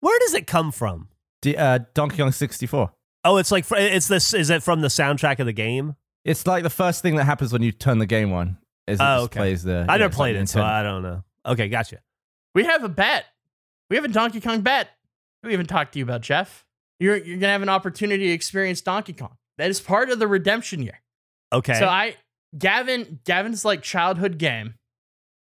[0.00, 1.08] Where does it come from?
[1.42, 2.90] D- uh, Donkey Kong 64.
[3.24, 4.32] Oh, it's like it's this.
[4.32, 5.96] Is it from the soundtrack of the game?
[6.24, 8.56] It's like the first thing that happens when you turn the game on.
[8.86, 9.38] It Oh, okay.
[9.38, 9.86] plays the.
[9.88, 11.22] I yeah, never played it, so I don't know.
[11.46, 11.98] Okay, gotcha.
[12.54, 13.24] We have a bet.
[13.90, 14.88] We have a Donkey Kong bet.
[15.42, 16.64] We haven't talked to you about Geoff.
[17.00, 19.36] You're you're gonna have an opportunity to experience Donkey Kong.
[19.58, 21.00] That is part of the redemption year.
[21.52, 21.74] Okay.
[21.78, 22.16] So I
[22.56, 24.74] Gavin Gavin's like childhood game.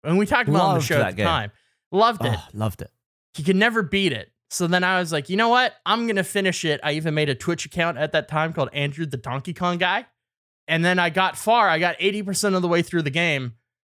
[0.02, 1.26] And we talked about it on the show that at the game.
[1.26, 1.52] time.
[1.92, 2.34] Loved it.
[2.36, 2.90] Oh, loved it.
[3.34, 4.30] He could never beat it.
[4.50, 5.74] So then I was like, you know what?
[5.86, 6.80] I'm gonna finish it.
[6.82, 10.06] I even made a Twitch account at that time called Andrew the Donkey Kong guy.
[10.66, 11.68] And then I got far.
[11.68, 13.54] I got 80% of the way through the game.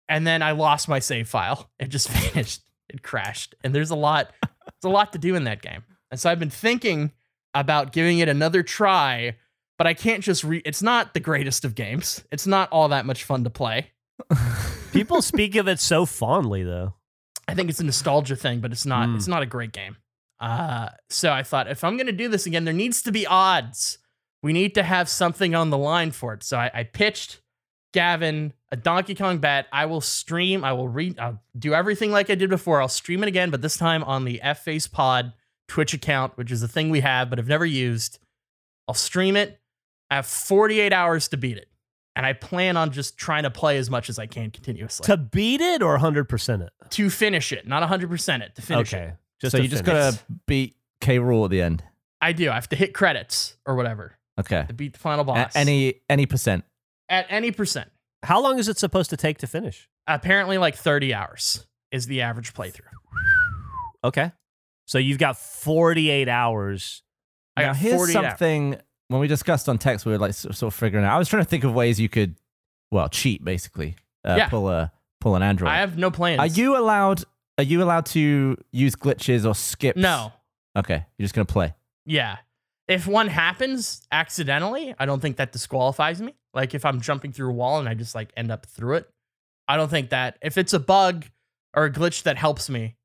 [0.10, 1.70] And then I lost my save file.
[1.80, 2.62] It just vanished.
[2.90, 3.56] It crashed.
[3.64, 5.84] And there's a lot, there's a lot to do in that game.
[6.12, 7.12] And so I've been thinking
[7.54, 9.36] about giving it another try,
[9.78, 12.24] but I can't just re it's not the greatest of games.
[12.32, 13.92] It's not all that much fun to play.
[14.92, 16.94] People speak of it so fondly, though.
[17.48, 19.10] I think it's a nostalgia thing, but it's not.
[19.10, 19.16] Mm.
[19.16, 19.98] It's not a great game.
[20.40, 23.98] Uh, so I thought if I'm gonna do this again, there needs to be odds.
[24.44, 26.44] We need to have something on the line for it.
[26.44, 27.42] So I, I pitched
[27.94, 29.68] Gavin a Donkey Kong bet.
[29.72, 30.64] I will stream.
[30.64, 31.18] I will read.
[31.20, 32.82] I'll do everything like I did before.
[32.82, 35.34] I'll stream it again, but this time on the F Face Pod
[35.68, 38.20] Twitch account, which is a thing we have but have never used.
[38.88, 39.60] I'll stream it.
[40.10, 41.68] I have 48 hours to beat it,
[42.16, 45.18] and I plan on just trying to play as much as I can continuously To
[45.18, 46.70] beat it or 100% it?
[46.92, 48.98] to finish it, not 100% it, to finish it.
[48.98, 49.14] okay.
[49.42, 51.20] Just so to you just gotta beat K.
[51.20, 51.84] Rool at the end.
[52.22, 52.50] I do.
[52.50, 54.66] I have to hit credits or whatever Okay.
[54.68, 55.56] to beat the final A- boss.
[55.56, 56.64] any any percent.
[57.10, 57.90] at any percent.
[58.24, 59.88] How long is it supposed to take to finish?
[60.08, 62.82] Apparently, like 30 hours is the average playthrough.
[64.04, 64.32] Okay.
[64.86, 67.04] So you've got 48 hours.
[67.56, 68.26] I now, got here's 48 hours.
[68.30, 68.78] something.
[69.10, 71.14] When we discussed on text, we were like sort sort of figuring out.
[71.14, 72.36] I was trying to think of ways you could,
[72.92, 73.96] well, cheat basically.
[74.26, 74.50] Uh, Yeah.
[74.50, 75.70] Pull a pull an Android.
[75.72, 76.40] I have no plans.
[76.40, 77.24] Are you allowed
[77.58, 79.98] Are you allowed to use glitches or skips?
[80.00, 80.32] No.
[80.78, 81.74] Okay, you're just gonna play.
[82.06, 82.38] Yeah.
[82.88, 86.36] If one happens accidentally, I don't think that disqualifies me.
[86.54, 89.10] Like if I'm jumping through a wall and I just like end up through it,
[89.68, 91.26] I don't think that if it's a bug
[91.76, 92.96] or a glitch that helps me,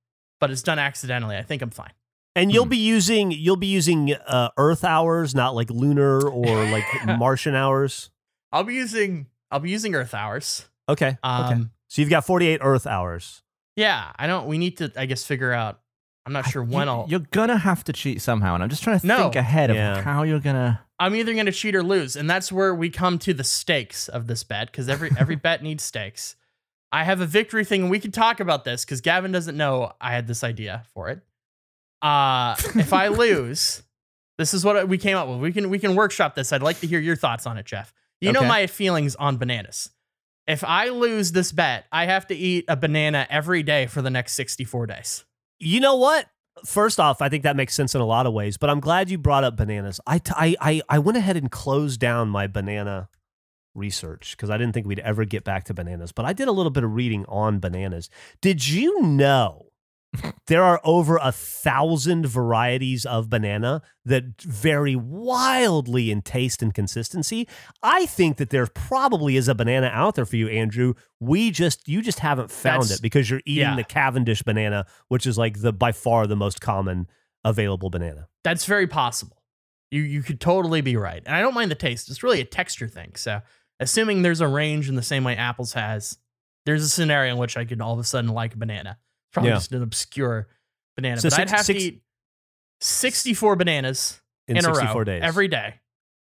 [0.40, 1.92] but it's done accidentally, I think I'm fine.
[2.34, 2.70] And you'll Hmm.
[2.70, 8.10] be using you'll be using uh, Earth hours, not like lunar or like Martian hours.
[8.52, 10.66] I'll be using I'll be using Earth hours.
[10.88, 11.18] Okay.
[11.22, 11.60] Um, okay.
[11.88, 13.42] So you've got 48 Earth hours.
[13.76, 14.46] Yeah, I don't.
[14.46, 15.80] We need to, I guess, figure out.
[16.24, 17.06] I'm not sure when you, I'll.
[17.08, 19.16] You're gonna have to cheat somehow, and I'm just trying to No.
[19.18, 20.00] think ahead of Yeah.
[20.02, 20.80] how you're gonna.
[20.98, 24.06] I'm either going to cheat or lose, and that's where we come to the stakes
[24.06, 26.36] of this bet because every every bet needs stakes.
[26.92, 29.92] I have a victory thing, and we can talk about this because Gavin doesn't know
[30.00, 31.20] I had this idea for it.
[32.02, 33.82] Uh, if I lose,
[34.38, 35.38] this is what we came up with.
[35.40, 36.52] We can we can workshop this.
[36.52, 37.92] I'd like to hear your thoughts on it, Geoff.
[38.20, 39.90] You know my feelings on bananas.
[40.46, 44.10] If I lose this bet, I have to eat a banana every day for the
[44.10, 45.24] next 64 days.
[45.62, 46.26] You know what?
[46.66, 49.10] First off, I think that makes sense in a lot of ways, but I'm glad
[49.10, 50.00] you brought up bananas.
[50.06, 53.08] I, t- I, I, I went ahead and closed down my banana
[53.74, 56.52] research because I didn't think we'd ever get back to bananas, but I did a
[56.52, 58.10] little bit of reading on bananas.
[58.40, 59.71] Did you know
[60.46, 67.48] there are over a thousand varieties of banana that vary wildly in taste and consistency?
[67.82, 70.94] I think that there probably is a banana out there for you, Andrew.
[71.20, 73.76] We just, you just haven't found That's- it because you're eating yeah.
[73.76, 77.06] the Cavendish banana, which is like the by far the most common
[77.44, 78.28] available banana.
[78.44, 79.42] That's very possible.
[79.90, 81.22] You you could totally be right.
[81.26, 82.08] And I don't mind the taste.
[82.10, 83.12] It's really a texture thing.
[83.16, 83.40] So
[83.78, 86.18] assuming there's a range in the same way apples has,
[86.64, 88.98] there's a scenario in which I could all of a sudden like a banana.
[89.32, 89.56] Probably Yeah.
[89.56, 90.48] just an obscure
[90.96, 91.20] banana.
[91.20, 92.02] So but I'd have six- to eat
[92.80, 95.22] 64 bananas In, in, a 64 row days.
[95.22, 95.74] every day.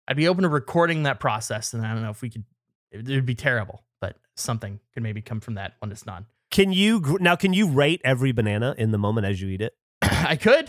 [0.09, 1.72] I'd be open to recording that process.
[1.74, 2.45] And I don't know if we could,
[2.90, 6.24] it would be terrible, but something could maybe come from that when it's not.
[6.51, 7.34] Can you now?
[7.34, 10.68] Can you rate every banana in the moment as you eat it I could.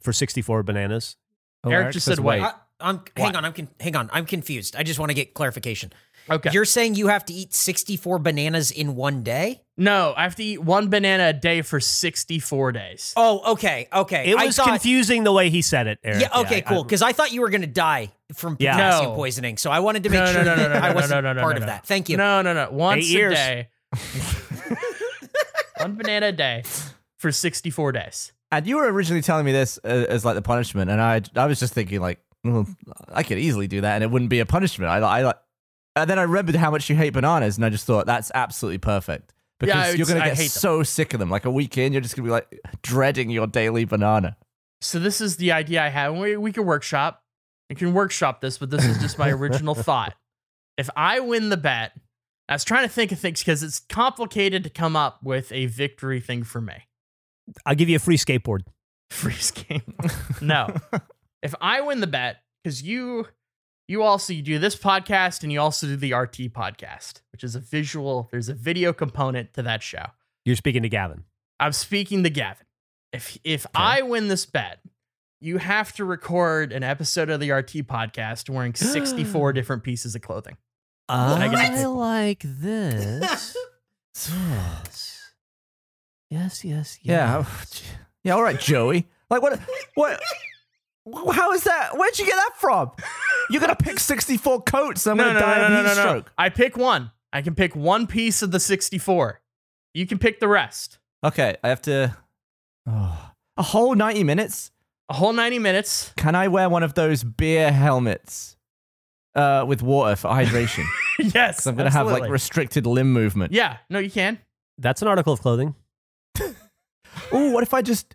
[0.00, 1.16] for sixty-four bananas?
[1.64, 2.40] Oh, Eric just said wait.
[2.40, 3.44] I, I'm hang on.
[3.44, 4.10] I'm con- hang on.
[4.12, 4.76] I'm confused.
[4.76, 5.92] I just want to get clarification.
[6.30, 6.50] Okay.
[6.52, 9.60] You're saying you have to eat 64 bananas in one day?
[9.76, 13.12] no, I have to eat one banana a day for 64 days.
[13.16, 14.30] Oh, okay, okay.
[14.30, 15.98] It I was thought- confusing the way he said it.
[16.04, 16.22] Eric.
[16.22, 16.84] Yeah, okay, I- cool.
[16.84, 18.74] Because I, thought you were going to die from Yeah.
[18.74, 19.16] potassium No.
[19.16, 21.10] poisoning, so I wanted to make No, no, sure no, no, that no, I wasn't
[21.24, 21.86] no, no, no, part no, of that.
[21.86, 22.16] Thank you.
[22.16, 22.68] No, no, no.
[22.70, 23.34] Once Eight a years.
[23.34, 23.68] day.
[25.80, 26.62] One banana a day
[27.18, 28.32] for 64 days.
[28.50, 31.46] And you were originally telling me this uh, as like the punishment, and I I
[31.46, 32.66] was just thinking like, well,
[33.12, 34.90] I could easily do that, and it wouldn't be a punishment.
[34.90, 35.36] I I like,
[35.96, 38.78] and then I remembered how much you hate bananas, and I just thought that's absolutely
[38.78, 40.48] perfect because Yeah, you're gonna get hate them.
[40.48, 41.30] so sick of them.
[41.30, 44.36] Like a week in, you're just gonna be like dreading your daily banana.
[44.80, 46.14] So this is the idea I have.
[46.16, 47.22] We, we can workshop.
[47.70, 50.14] We can workshop this, but this is just my original thought.
[50.76, 51.92] If I win the bet,
[52.48, 55.66] I was trying to think of things because it's complicated to come up with a
[55.66, 56.74] victory thing for me.
[57.64, 58.60] I'll give you a free skateboard.
[59.10, 59.34] Free
[59.68, 59.94] game.
[60.42, 60.74] No.
[61.42, 63.26] if I win the bet, because you
[63.88, 67.54] you also you do this podcast and you also do the RT podcast, which is
[67.54, 70.06] a visual, there's a video component to that show.
[70.44, 71.24] You're speaking to Gavin.
[71.60, 72.66] I'm speaking to Gavin.
[73.12, 74.80] If if I win this bet,
[75.40, 80.22] you have to record an episode of the RT podcast wearing 64 different pieces of
[80.22, 80.56] clothing.
[81.08, 81.48] I
[81.82, 83.56] I like this.
[84.14, 85.32] yes.
[86.30, 87.44] Yes, yes, Yeah,
[88.22, 88.34] yeah.
[88.34, 89.06] All right, Joey.
[89.30, 89.60] Like what?
[89.94, 90.20] What?
[91.12, 91.96] How is that?
[91.98, 92.90] Where'd you get that from?
[93.50, 95.06] You're gonna pick 64 coats.
[95.06, 96.32] I'm gonna die of heat stroke.
[96.38, 97.10] I pick one.
[97.32, 99.40] I can pick one piece of the 64.
[99.92, 100.98] You can pick the rest.
[101.22, 102.16] Okay, I have to.
[102.86, 104.70] Oh, a whole 90 minutes.
[105.08, 106.12] A whole 90 minutes.
[106.16, 108.56] Can I wear one of those beer helmets
[109.34, 110.84] uh, with water for hydration?
[111.18, 111.56] yes.
[111.56, 113.52] Because I'm gonna have like restricted limb movement.
[113.52, 114.38] Yeah, no, you can.
[114.78, 115.74] That's an article of clothing.
[116.40, 118.14] Ooh, what if I just?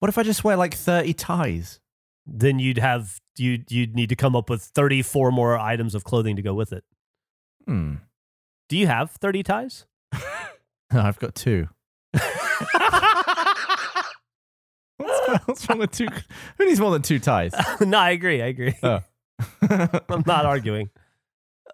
[0.00, 1.80] What if I just wear like 30 ties?
[2.26, 6.36] Then you'd have you you'd need to come up with 34 more items of clothing
[6.36, 6.84] to go with it.
[7.66, 7.96] Hmm.
[8.68, 9.86] Do you have 30 ties?
[10.92, 11.66] No, I've got two.
[14.96, 16.06] What's, what's wrong with two?
[16.58, 17.52] Who needs more than two ties?
[17.80, 18.40] no, I agree.
[18.40, 18.74] I agree.
[18.82, 19.00] Oh.
[20.08, 20.90] I'm not arguing.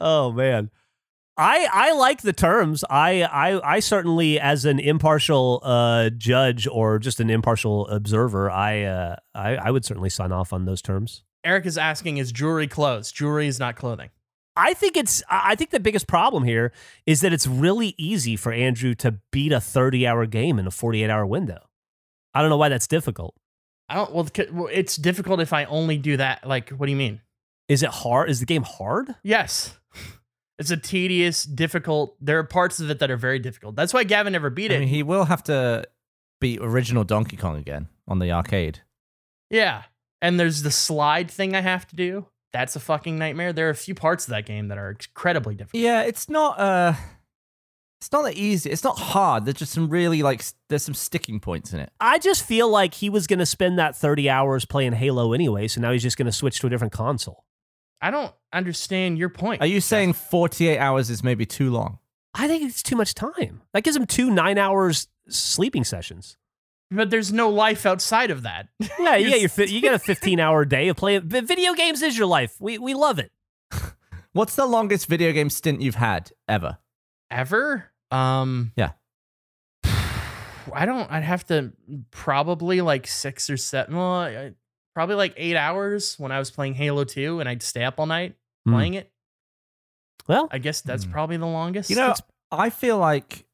[0.01, 0.71] Oh man.
[1.37, 2.85] I I like the terms.
[2.91, 8.83] I I I certainly as an impartial uh judge or just an impartial observer, I
[8.83, 11.23] uh I, I would certainly sign off on those terms.
[11.45, 13.11] Eric is asking, is jewelry clothes?
[13.13, 14.11] Jewelry is not clothing.
[14.57, 16.73] I think it's I think the biggest problem here
[17.07, 21.25] is that it's really easy for Andrew to beat a 30-hour game in a 48-hour
[21.25, 21.61] window.
[22.35, 23.35] I don't know why that's difficult.
[23.89, 26.47] I don't, well, it's difficult if I only do that.
[26.47, 27.21] Like, what do you mean?
[27.69, 28.31] Is it hard?
[28.31, 29.17] Is the game hard?
[29.23, 29.79] Yes.
[30.61, 32.17] It's a tedious, difficult.
[32.21, 33.75] There are parts of it that are very difficult.
[33.77, 34.79] That's why Gavin never beat I it.
[34.81, 35.85] mean, he will have to.
[36.41, 38.81] beat original Donkey Kong again on the arcade.
[39.51, 39.83] Yeah.
[40.23, 42.27] And there's the slide thing I have to do.
[42.53, 43.53] That's a fucking nightmare.
[43.53, 45.83] There are a few parts of that game that are incredibly difficult.
[45.83, 46.95] Yeah, it's not uh
[48.01, 48.71] it's not that easy.
[48.71, 49.45] It's not hard.
[49.45, 51.91] There's just some really like there's some sticking points in it.
[52.01, 55.69] I just feel like he was going to spend that 30 hours playing Halo anyway,
[55.69, 57.45] so now he's just going to switch to a different console.
[58.01, 59.61] I don't understand your point.
[59.63, 61.99] Are you saying 48 hours is maybe too long?
[62.35, 63.63] I think it's too much time.
[63.73, 66.37] That gives him two nine hours sleeping sessions.
[66.93, 68.69] But there's no life outside of that.
[68.99, 71.23] Yeah, you get your fi- you get a 15 hour day of playing.
[71.29, 72.57] vi- Video games is your life.
[72.61, 73.31] We we love it.
[74.33, 76.79] What's the longest video game stint you've had ever?
[77.31, 77.91] Ever?
[78.11, 78.93] Um Yeah.
[79.85, 81.73] I don't I'd have to
[82.11, 84.53] probably like 6 or 7 well, I-
[84.95, 88.07] probably like 8 hours when I was playing Halo 2 and I'd stay up all
[88.07, 88.35] night
[88.67, 88.73] Hmm.
[88.75, 89.11] playing it.
[90.29, 91.13] Well, I guess that's Hmm.
[91.13, 91.91] probably the longest.
[91.91, 92.15] You know,
[92.53, 93.47] I feel like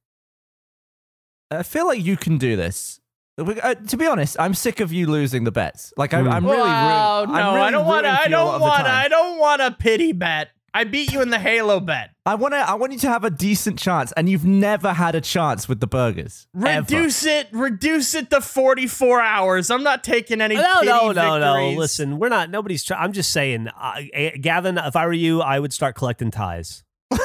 [1.50, 3.00] I feel like you can do this.
[3.38, 5.92] Uh, to be honest, I'm sick of you losing the bets.
[5.96, 6.32] Like I'm, Hmm.
[6.32, 8.10] I'm really, Wow, no, I'm really I don't want to.
[8.10, 8.84] I for you a lot don't want.
[8.86, 8.90] to.
[8.90, 10.50] I don't want a pity bet.
[10.76, 12.10] I beat you in the Halo bet.
[12.26, 12.58] I want to.
[12.58, 15.80] I want you to have a decent chance, and you've never had a chance with
[15.80, 16.46] the burgers.
[16.54, 16.80] ever.
[16.80, 17.48] Reduce it.
[17.50, 19.70] Reduce it to forty-four hours.
[19.70, 20.54] I'm not taking any.
[20.56, 21.70] no, pity no, no, no.
[21.70, 22.50] Listen, we're not.
[22.50, 22.84] Nobody's.
[22.84, 24.02] Try- I'm just saying, uh,
[24.38, 24.76] Gavin.
[24.76, 26.84] If I were you, I would start collecting ties.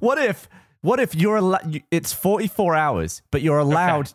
[0.00, 0.48] What if?
[0.80, 1.36] What if you're?
[1.36, 4.12] Al- it's 44 hours, but you're allowed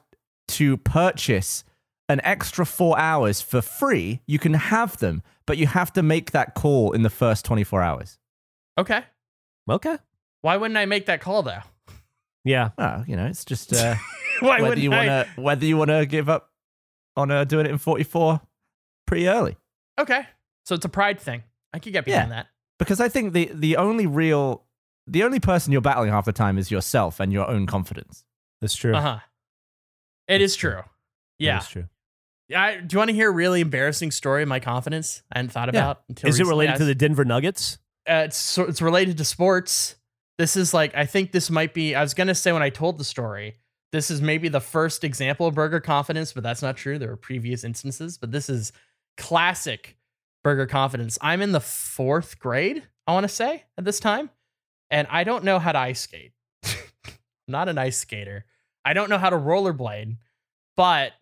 [0.49, 1.63] to purchase
[2.09, 4.21] an extra four hours for free.
[4.27, 7.81] You can have them, but you have to make that call in the first 24
[7.81, 8.17] hours.
[8.77, 9.03] Okay.
[9.69, 9.97] Okay.
[10.41, 11.61] Why wouldn't I make that call though?
[12.43, 12.69] Yeah.
[12.77, 13.95] Oh, you know, it's just uh,
[14.39, 15.07] Why whether wouldn't you I?
[15.07, 16.51] want to whether you want to give up
[17.15, 18.41] on uh, doing it in 44
[19.07, 19.55] pretty early.
[19.99, 20.21] Okay.
[20.65, 21.43] So it's a pride thing.
[21.73, 22.15] I could get Yeah.
[22.17, 22.47] behind that.
[22.77, 24.63] because I think the the only real
[25.07, 28.23] the only person you're battling half the time is yourself and your own confidence.
[28.61, 28.95] That's true.
[28.95, 29.19] Uh huh.
[30.27, 30.81] It is true.
[31.39, 31.57] Yeah.
[31.57, 31.85] It's true.
[32.55, 35.51] I, do you want to hear a really embarrassing story of my confidence I hadn't
[35.51, 35.79] thought Yeah.
[35.81, 37.79] about until Is it related to the Denver Nuggets?
[38.07, 39.95] Uh, it's it's related to sports.
[40.37, 41.95] This is like I think this might be.
[41.95, 43.55] I was gonna say when I told the story,
[43.91, 46.99] this is maybe the first example of burger confidence, but that's not true.
[46.99, 48.71] There were previous instances, but this is
[49.17, 49.97] classic
[50.43, 51.17] burger confidence.
[51.21, 52.83] I'm in the fourth grade.
[53.07, 54.29] I want to say at this time,
[54.89, 56.33] and I don't know how to ice skate.
[57.47, 58.45] not an ice skater.
[58.83, 60.17] I don't know how to rollerblade,
[60.75, 61.13] but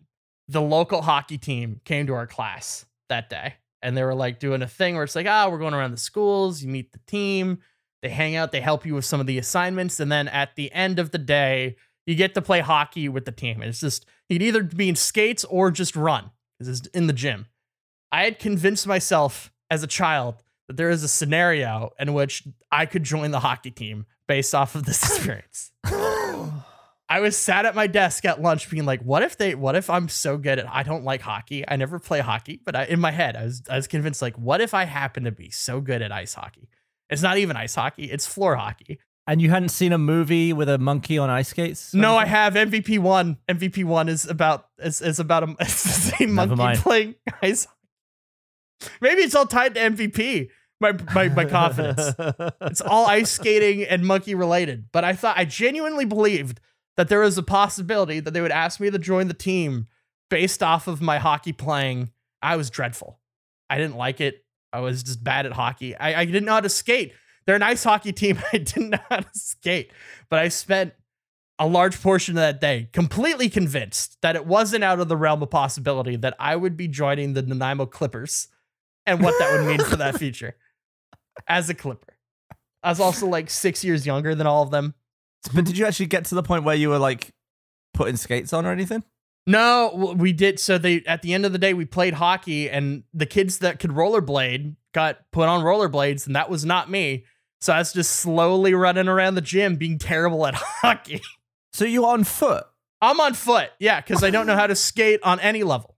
[0.48, 3.54] the local hockey team came to our class that day
[3.84, 5.98] and they were like doing a thing where it's like, ah, we're going around the
[5.98, 7.58] schools, you meet the team,
[8.02, 10.72] they hang out, they help you with some of the assignments, and then at the
[10.72, 11.76] end of the day,
[12.06, 13.60] you get to play hockey with the team.
[13.60, 17.12] And it's just you'd either be in skates or just run because it's in the
[17.12, 17.46] gym.
[18.10, 22.86] I had convinced myself as a child that there is a scenario in which I
[22.86, 25.72] could join the hockey team based off of this experience.
[27.14, 29.88] I was sat at my desk at lunch being like, what if they what if
[29.88, 31.64] I'm so good at I don't like hockey.
[31.66, 34.36] I never play hockey, but I, in my head I was I was convinced like
[34.36, 36.68] what if I happen to be so good at ice hockey?
[37.08, 38.98] It's not even ice hockey, it's floor hockey.
[39.28, 41.94] And you hadn't seen a movie with a monkey on ice skates?
[41.94, 43.38] No, I have MVP 1.
[43.48, 46.78] MVP 1 is about is, is about a it's the same Never monkey mind.
[46.80, 48.90] playing ice hockey.
[49.00, 50.48] Maybe it's all tied to MVP.
[50.80, 52.12] My my my confidence.
[52.62, 54.86] It's all ice skating and monkey related.
[54.90, 56.60] But I thought I genuinely believed
[56.96, 59.88] that there was a possibility that they would ask me to join the team
[60.30, 62.10] based off of my hockey playing.
[62.42, 63.20] I was dreadful.
[63.68, 64.44] I didn't like it.
[64.72, 65.96] I was just bad at hockey.
[65.96, 67.12] I, I didn't know how to skate.
[67.46, 68.38] They're an ice hockey team.
[68.52, 69.92] I didn't know how to skate.
[70.28, 70.92] But I spent
[71.58, 75.42] a large portion of that day completely convinced that it wasn't out of the realm
[75.42, 78.48] of possibility that I would be joining the Nanaimo Clippers
[79.06, 80.56] and what that would mean for that future
[81.46, 82.14] as a Clipper.
[82.82, 84.94] I was also like six years younger than all of them.
[85.52, 87.30] But did you actually get to the point where you were like
[87.92, 89.02] putting skates on or anything?
[89.46, 90.58] No, we did.
[90.58, 93.78] So they at the end of the day, we played hockey, and the kids that
[93.78, 97.24] could rollerblade got put on rollerblades, and that was not me.
[97.60, 101.20] So I was just slowly running around the gym, being terrible at hockey.
[101.72, 102.64] So you're on foot.
[103.02, 105.96] I'm on foot, yeah, because I don't know how to skate on any level.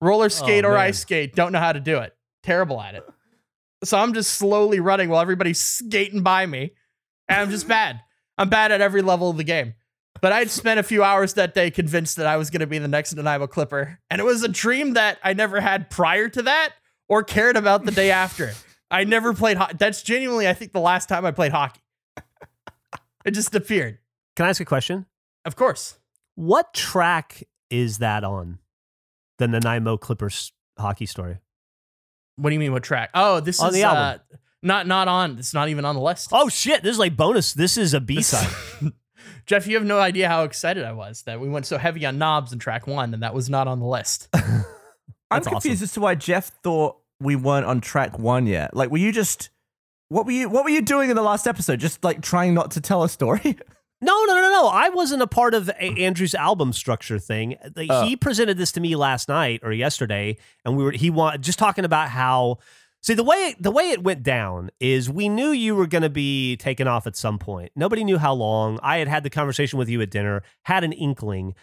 [0.00, 0.80] Roller oh, skate or man.
[0.80, 2.14] ice skate, don't know how to do it.
[2.42, 3.04] Terrible at it.
[3.84, 6.72] So I'm just slowly running while everybody's skating by me,
[7.28, 8.00] and I'm just bad.
[8.40, 9.74] I'm bad at every level of the game.
[10.22, 12.78] But I'd spent a few hours that day convinced that I was going to be
[12.78, 16.42] the next Nanaimo Clipper, and it was a dream that I never had prior to
[16.42, 16.70] that
[17.08, 18.52] or cared about the day after.
[18.90, 19.76] I never played hockey.
[19.78, 21.80] That's genuinely, I think, the last time I played hockey.
[23.22, 23.98] It just appeared.
[24.34, 25.04] Can I ask a question?
[25.44, 25.98] Of course.
[26.36, 28.60] What track is that on?
[29.36, 31.36] The Nanaimo Clippers hockey story.
[32.36, 32.72] What do you mean?
[32.72, 33.10] What track?
[33.12, 34.22] Oh, this On is the album.
[34.32, 35.38] Uh, not not on.
[35.38, 36.30] It's not even on the list.
[36.32, 36.82] Oh shit!
[36.82, 37.52] This is like bonus.
[37.54, 38.48] This is a B side.
[39.46, 42.18] Geoff, you have no idea how excited I was that we went so heavy on
[42.18, 44.28] knobs in track one, and that was not on the list.
[44.34, 44.42] I'm
[45.30, 45.84] That's confused awesome.
[45.84, 48.74] as to why Geoff thought we weren't on track one yet.
[48.76, 49.50] Like, were you just
[50.08, 51.80] what were you what were you doing in the last episode?
[51.80, 53.56] Just like trying not to tell a story?
[54.02, 54.66] No, no, no, no, no.
[54.68, 57.56] I wasn't a part of a- Andrew's album structure thing.
[57.74, 58.06] The- Oh.
[58.06, 61.58] He presented this to me last night or yesterday, and we were he want just
[61.58, 62.60] talking about how.
[63.02, 66.10] See the way the way it went down is we knew you were going to
[66.10, 67.72] be taken off at some point.
[67.74, 68.78] Nobody knew how long.
[68.82, 71.54] I had had the conversation with you at dinner, had an inkling.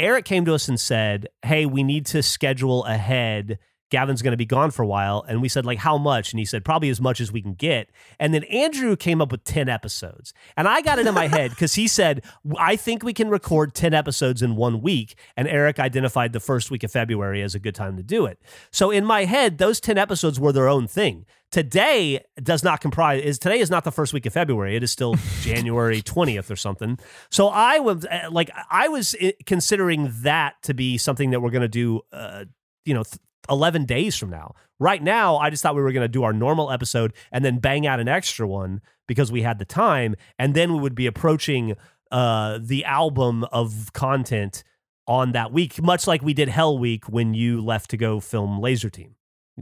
[0.00, 3.58] Eric came to us and said, "Hey, we need to schedule ahead.
[3.90, 6.38] Gavin's going to be gone for a while." And we said, "Like how much?" And
[6.38, 9.44] he said, "Probably as much as we can get." And then Andrew came up with
[9.44, 10.32] 10 episodes.
[10.56, 12.22] And I got it in my head cuz he said,
[12.58, 16.70] "I think we can record 10 episodes in 1 week." And Eric identified the first
[16.70, 18.38] week of February as a good time to do it.
[18.70, 21.26] So in my head, those 10 episodes were their own thing.
[21.50, 24.76] Today does not comprise is today is not the first week of February.
[24.76, 26.96] It is still January 20th or something.
[27.30, 31.50] So I was uh, like I was uh, considering that to be something that we're
[31.50, 32.44] going to do uh,
[32.84, 33.18] you know th-
[33.48, 34.54] 11 days from now.
[34.78, 37.58] Right now, I just thought we were going to do our normal episode and then
[37.58, 41.06] bang out an extra one because we had the time and then we would be
[41.06, 41.74] approaching
[42.10, 44.64] uh the album of content
[45.06, 48.60] on that week much like we did Hell Week when you left to go film
[48.60, 49.14] Lazer Team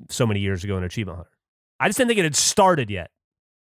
[0.08, 1.30] so many years ago in Achievement Hunter.
[1.80, 3.10] I just didn't think it had started yet.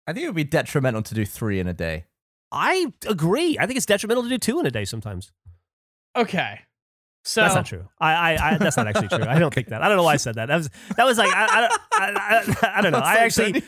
[0.06, 2.04] I think it would be detrimental to do three in a day.
[2.52, 3.56] I agree.
[3.58, 5.32] I think it's detrimental to do two in a day sometimes.
[6.16, 6.60] Okay.
[7.26, 7.88] So That's not true.
[7.98, 9.24] I, I, I that's not actually true.
[9.26, 9.80] I don't think that.
[9.82, 10.48] I don't know why I said that.
[10.48, 12.98] That was that was like I, I, I, I, I don't know.
[12.98, 13.62] I actually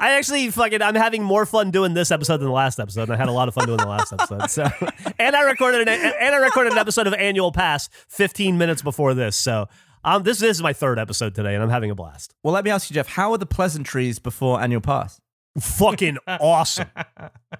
[0.00, 3.02] I actually fucking I'm having more fun doing this episode than the last episode.
[3.02, 4.48] And I had a lot of fun doing the last episode.
[4.48, 4.66] So
[5.18, 9.12] and I recorded an and I recorded an episode of Annual Pass 15 minutes before
[9.12, 9.36] this.
[9.36, 9.68] So
[10.02, 12.34] um this this is my third episode today and I'm having a blast.
[12.42, 15.20] Well, let me ask you, Geoff, how are the pleasantries before annual pass?
[15.60, 16.88] Fucking awesome.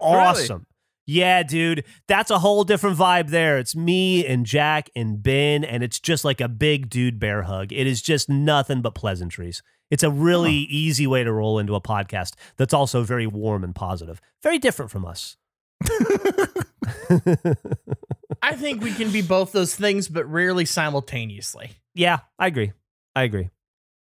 [0.01, 0.67] Awesome.
[1.07, 1.85] Yeah, dude.
[2.09, 3.59] That's a whole different vibe there.
[3.59, 7.73] It's me and Jack and Ben, and it's just like a big dude bear hug.
[7.73, 9.63] It is just nothing but pleasantries.
[9.89, 13.73] It's a really easy way to roll into a podcast that's also very warm and
[13.75, 14.21] positive.
[14.43, 15.37] Very different from us.
[18.43, 21.71] I think we can be both those things, but rarely simultaneously.
[21.95, 22.73] Yeah, I agree.
[23.15, 23.51] I agree.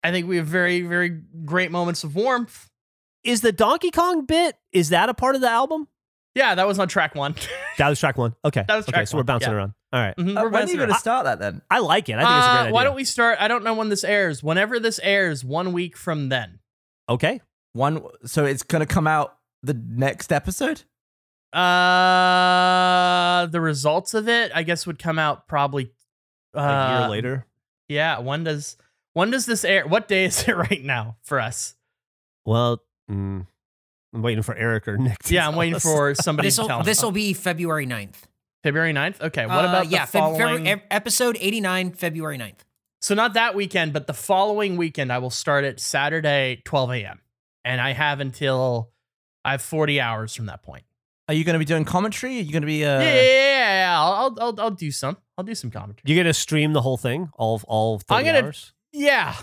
[0.02, 1.10] I think we have very, very
[1.44, 2.70] great moments of warmth.
[3.22, 5.88] Is the Donkey Kong bit, is that a part of the album?
[6.34, 7.34] Yeah, that was on track one.
[7.78, 8.36] That was track one.
[8.44, 8.64] Okay.
[8.68, 9.56] That was okay, track so we're bouncing yeah.
[9.56, 9.72] around.
[9.92, 10.16] All right.
[10.16, 11.60] Mhm, Uh, when are bouncing you going to start that then?
[11.68, 12.14] I like it.
[12.14, 12.72] I think it's a great Uh, idea.
[12.72, 13.38] Why don't we start?
[13.40, 14.42] I don't know when this airs.
[14.42, 16.60] Whenever this airs, one week from then.
[17.08, 17.40] Okay.
[17.72, 20.82] One, so it's going to come out the next episode.
[21.52, 25.90] Uh, the results of it, I guess, would come out probably
[26.56, 27.46] uh, a year later.
[27.88, 28.18] Yeah.
[28.20, 28.76] When does
[29.14, 29.86] when does this air?
[29.86, 31.74] What day is it right now for us?
[32.44, 33.46] Well, mm,
[34.14, 35.18] I'm waiting for Eric or Nick.
[35.24, 35.82] To Yeah, I'm waiting us.
[35.82, 38.14] for somebody This to tell will this will be February 9th.
[38.62, 39.20] February 9th?
[39.20, 39.44] Okay.
[39.46, 40.64] What Uh, about the yeah, Feb- following?
[40.64, 42.60] February, episode 89, February 9th.
[43.02, 47.20] so not that weekend, but the following weekend, I will start at Saturday, 12 a.m.
[47.64, 48.90] And I have until
[49.44, 50.84] I have 40 hours from that point.
[51.28, 52.36] Are you going to be doing commentary?
[52.38, 52.84] Are you going to be?
[52.84, 54.00] Uh, yeah, yeah, yeah, yeah.
[54.00, 55.16] I'll, I'll, I'll, I'll do some.
[55.36, 56.02] I'll do some commentary.
[56.06, 58.72] You're gonna stream the whole thing, all all 30 I'm gonna- hours.
[58.92, 59.34] Yeah.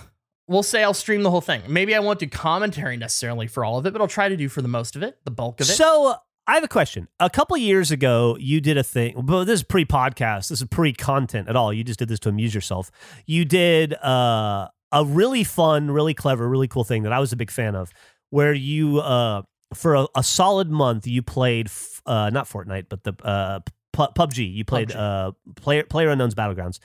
[0.51, 1.61] We'll say I'll stream the whole thing.
[1.69, 4.49] Maybe I won't do commentary necessarily for all of it, but I'll try to do
[4.49, 5.73] for the most of it, the bulk of it.
[5.73, 7.07] So I have a question.
[7.21, 9.25] A couple years ago, you did a thing.
[9.25, 10.49] Well, this is pre-podcast.
[10.49, 11.71] This is pre-content at all.
[11.71, 12.91] You just did this to amuse yourself.
[13.25, 17.37] You did uh, a really fun, really clever, really cool thing that I was a
[17.37, 17.93] big fan of,
[18.29, 19.43] where you uh,
[19.73, 23.59] for a, a solid month you played f- uh, not Fortnite, but the uh,
[23.93, 24.53] PUBG.
[24.53, 24.95] You played PUBG.
[24.97, 26.79] uh, player Player Unknown's Battlegrounds.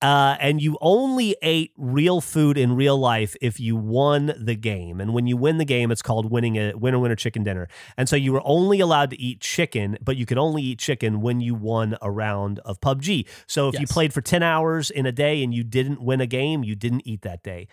[0.00, 5.00] Uh, and you only ate real food in real life if you won the game.
[5.00, 7.66] And when you win the game, it's called winning a winner winner chicken dinner.
[7.96, 11.20] And so you were only allowed to eat chicken, but you could only eat chicken
[11.20, 13.26] when you won a round of PUBG.
[13.48, 16.26] So if you played for 10 hours in a day and you didn't win a
[16.28, 17.66] game, you didn't eat that day.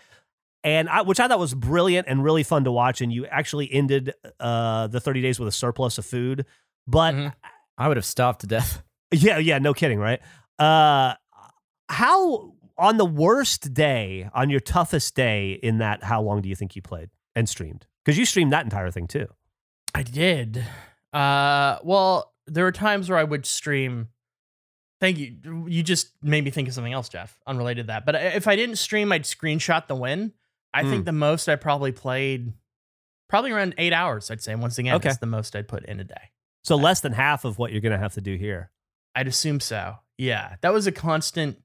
[0.64, 3.00] And I, which I thought was brilliant and really fun to watch.
[3.00, 6.44] And you actually ended uh, the 30 days with a surplus of food.
[6.88, 7.32] But Mhm.
[7.78, 8.82] I would have starved to death.
[9.12, 10.20] yeah, yeah, no kidding, right?
[10.58, 11.14] Uh
[11.88, 16.56] how on the worst day, on your toughest day in that how long do you
[16.56, 17.86] think you played and streamed?
[18.04, 19.26] Cuz you streamed that entire thing too.
[19.94, 20.64] I did.
[21.12, 24.08] Uh, well, there were times where I would stream.
[25.00, 25.66] Thank you.
[25.68, 28.04] You just made me think of something else, Geoff, unrelated to that.
[28.06, 30.32] But if I didn't stream, I'd screenshot the win.
[30.74, 30.90] I Hmm.
[30.90, 32.52] think the most I probably played,
[33.28, 34.30] probably around eight hours.
[34.30, 35.08] I'd say once again, Okay.
[35.08, 36.30] that's the most I'd put in a day.
[36.64, 38.70] So less than half of what you're going to have to do here.
[39.14, 39.98] I'd assume so.
[40.18, 41.62] Yeah, that was a constant.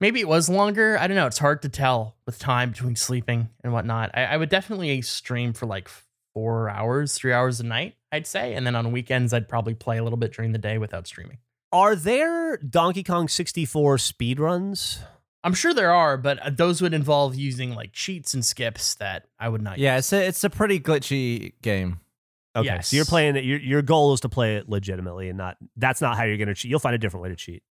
[0.00, 0.96] Maybe it was longer.
[0.98, 1.26] I don't know.
[1.26, 4.10] It's hard to tell with time between sleeping and whatnot.
[4.14, 5.88] I, I would definitely stream for like
[6.34, 8.54] four hours, three hours a night, I'd say.
[8.54, 11.38] And then on weekends, I'd probably play a little bit during the day without streaming.
[11.72, 15.00] Are there Donkey Kong 64 speedruns?
[15.44, 19.26] I'm sure there are, but uh, those would involve using like cheats and skips that
[19.38, 19.78] I would not.
[19.78, 22.00] Yeah, it's a, it's a pretty glitchy game.
[22.56, 22.88] Okay, Yes.
[22.88, 23.44] so you're playing it.
[23.44, 26.48] Your your goal is to play it legitimately, and not that's not how you're going
[26.48, 26.70] to cheat.
[26.70, 27.62] You'll find a different way to cheat.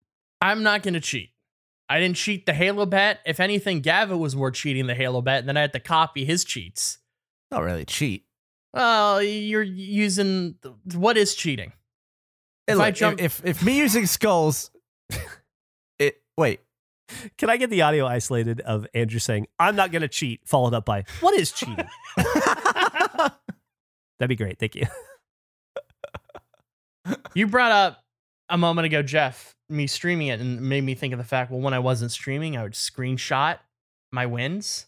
[0.41, 1.31] I'm not going to cheat.
[1.89, 3.21] I didn't cheat the Halo bet.
[3.25, 6.25] If anything, Gavin was more cheating the Halo bet, and then I had to copy
[6.25, 6.99] his cheats.
[7.51, 8.25] Not really cheat.
[8.75, 10.57] Well, you're using
[10.95, 11.73] what is cheating?
[12.67, 14.71] Hey, If look, jump- if, if if me using skulls,
[15.99, 16.61] it wait.
[17.39, 20.75] Can I get the audio isolated of Andrew saying, "I'm not going to cheat," followed
[20.75, 23.33] up by, "What is cheating?" That'd
[24.29, 24.59] be great.
[24.59, 24.87] Thank you.
[27.35, 28.03] You brought up
[28.49, 31.51] a moment ago, Geoff, me streaming it, and made me think of the fact.
[31.51, 33.59] Well, when I wasn't streaming, I would screenshot
[34.13, 34.87] my wins.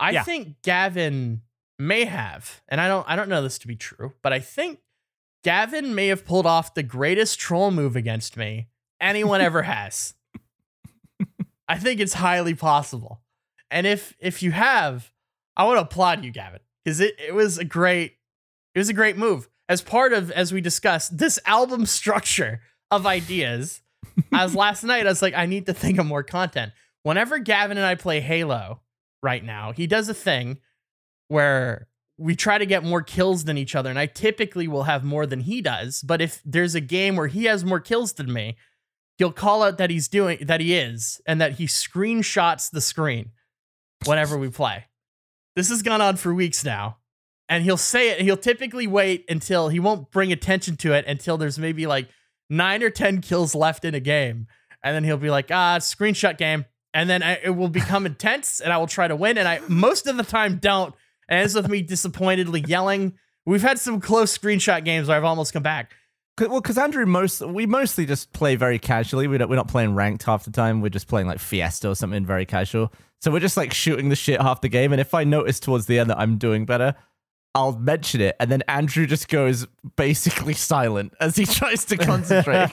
[0.00, 0.24] I Yeah.
[0.24, 1.42] think Gavin
[1.78, 4.80] may have, and I don't, I don't know this to be true, but I think
[5.44, 8.68] Gavin may have pulled off the greatest troll move against me
[9.00, 10.14] anyone ever has.
[11.68, 13.20] I think it's highly possible,
[13.70, 15.12] and if if you have,
[15.56, 18.16] I want to applaud you, Gavin, because it it was a great
[18.74, 19.48] it was a great move.
[19.68, 23.82] As part of, as we discussed, this album structure of ideas.
[24.32, 26.72] as last night, I was like, I need to think of more content.
[27.02, 28.80] Whenever Gavin and I play Halo
[29.22, 30.58] right now, he does a thing
[31.28, 33.90] where we try to get more kills than each other.
[33.90, 36.02] And I typically will have more than he does.
[36.02, 38.56] But if there's a game where he has more kills than me,
[39.18, 43.30] he'll call out that he's doing that he is and that he screenshots the screen
[44.04, 44.86] whenever we play.
[45.54, 46.98] This has gone on for weeks now
[47.48, 48.20] and he'll say it.
[48.20, 52.08] He'll typically wait until he won't bring attention to it until there's maybe like
[52.50, 54.46] nine or 10 kills left in a game.
[54.82, 56.64] And then he'll be like, ah, screenshot game.
[56.94, 59.38] And then I, it will become intense and I will try to win.
[59.38, 60.94] And I most of the time don't.
[61.28, 63.14] And it's with me disappointedly yelling.
[63.44, 65.92] We've had some close screenshot games where I've almost come back.
[66.40, 69.26] Well, because Andrew, most we mostly just play very casually.
[69.26, 70.80] We don't, we're not playing ranked half the time.
[70.80, 72.92] We're just playing like Fiesta or something very casual.
[73.20, 74.92] So we're just like shooting the shit half the game.
[74.92, 76.94] And if I notice towards the end that I'm doing better,
[77.54, 78.36] I'll mention it.
[78.38, 82.70] And then Andrew just goes basically silent as he tries to concentrate.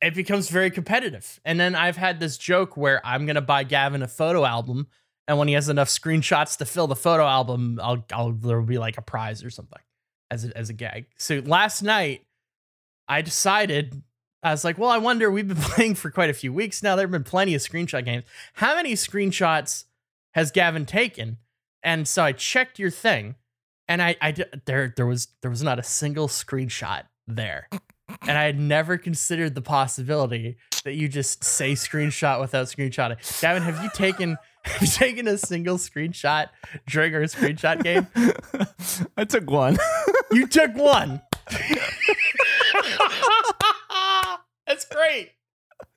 [0.00, 1.40] it becomes very competitive.
[1.44, 4.86] And then I've had this joke where I'm gonna buy Gavin a photo album,
[5.28, 8.78] and when he has enough screenshots to fill the photo album, I'll, I'll there'll be
[8.78, 9.80] like a prize or something
[10.30, 11.06] as a, as a gag.
[11.16, 12.24] So last night,
[13.08, 14.02] I decided
[14.42, 15.30] I was like, well, I wonder.
[15.30, 16.96] We've been playing for quite a few weeks now.
[16.96, 18.24] There have been plenty of screenshot games.
[18.54, 19.84] How many screenshots
[20.34, 21.38] has Gavin taken?
[21.82, 23.36] And so I checked your thing,
[23.92, 24.34] and I, I
[24.64, 27.68] there there was there was not a single screenshot there
[28.22, 33.40] and I had never considered the possibility that you just say screenshot without screenshotting.
[33.40, 36.48] Gavin, have you taken have you taken a single screenshot
[36.86, 38.06] during our screenshot game?
[39.16, 39.76] I took one.
[40.30, 41.20] You took one.
[44.66, 45.32] That's great.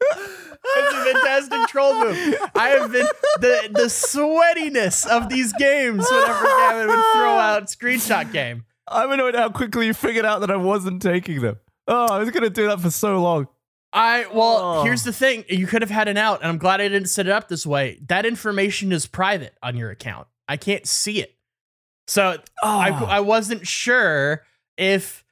[0.02, 2.36] It's a fantastic troll move.
[2.56, 3.08] I have been
[3.40, 8.66] the the sweatiness of these games whenever Gavin would throw out screenshot game.
[8.88, 11.58] I'm annoyed how quickly you figured out that I wasn't taking them.
[11.88, 13.48] Oh, I was gonna do that for so long.
[13.94, 14.84] I well, Oh.
[14.84, 15.46] here's the thing.
[15.50, 17.66] You could have had an out, and I'm glad I didn't set it up this
[17.66, 18.00] way.
[18.08, 20.28] That information is private on your account.
[20.48, 21.36] I can't see it.
[22.08, 23.06] So I Oh.
[23.06, 24.44] I wasn't sure
[24.78, 25.24] if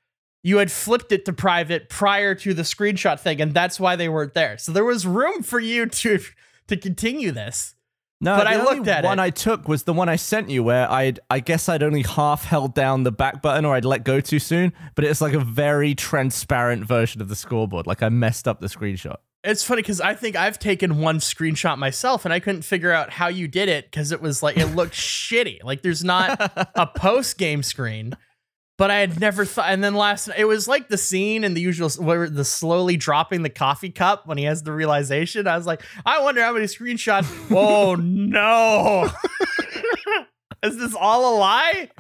[0.44, 4.10] you had flipped it to private prior to the screenshot thing, and that's why they
[4.10, 4.58] weren't there.
[4.58, 6.20] So there was room for you to
[6.68, 7.76] to continue this.
[8.22, 9.24] No, But the I only looked at one it.
[9.24, 12.46] I took was the one I sent you, where I I guess I'd only half
[12.46, 14.72] held down the back button, or I'd let go too soon.
[14.96, 17.88] But it's like a very transparent version of the scoreboard.
[17.88, 19.18] Like I messed up the screenshot.
[19.44, 23.10] It's funny because I think I've taken one screenshot myself, and I couldn't figure out
[23.10, 25.62] how you did it because it was like it looked shitty.
[25.64, 26.40] Like there's not
[26.76, 28.14] a post game screen.
[28.84, 31.62] But I had never thought, and then last it was like the scene in the
[31.62, 35.48] usual where the slowly dropping the coffee cup when he has the realization.
[35.48, 37.26] I was like, I wonder how many screenshots.
[37.56, 39.10] oh no,
[40.64, 41.92] is this all a lie?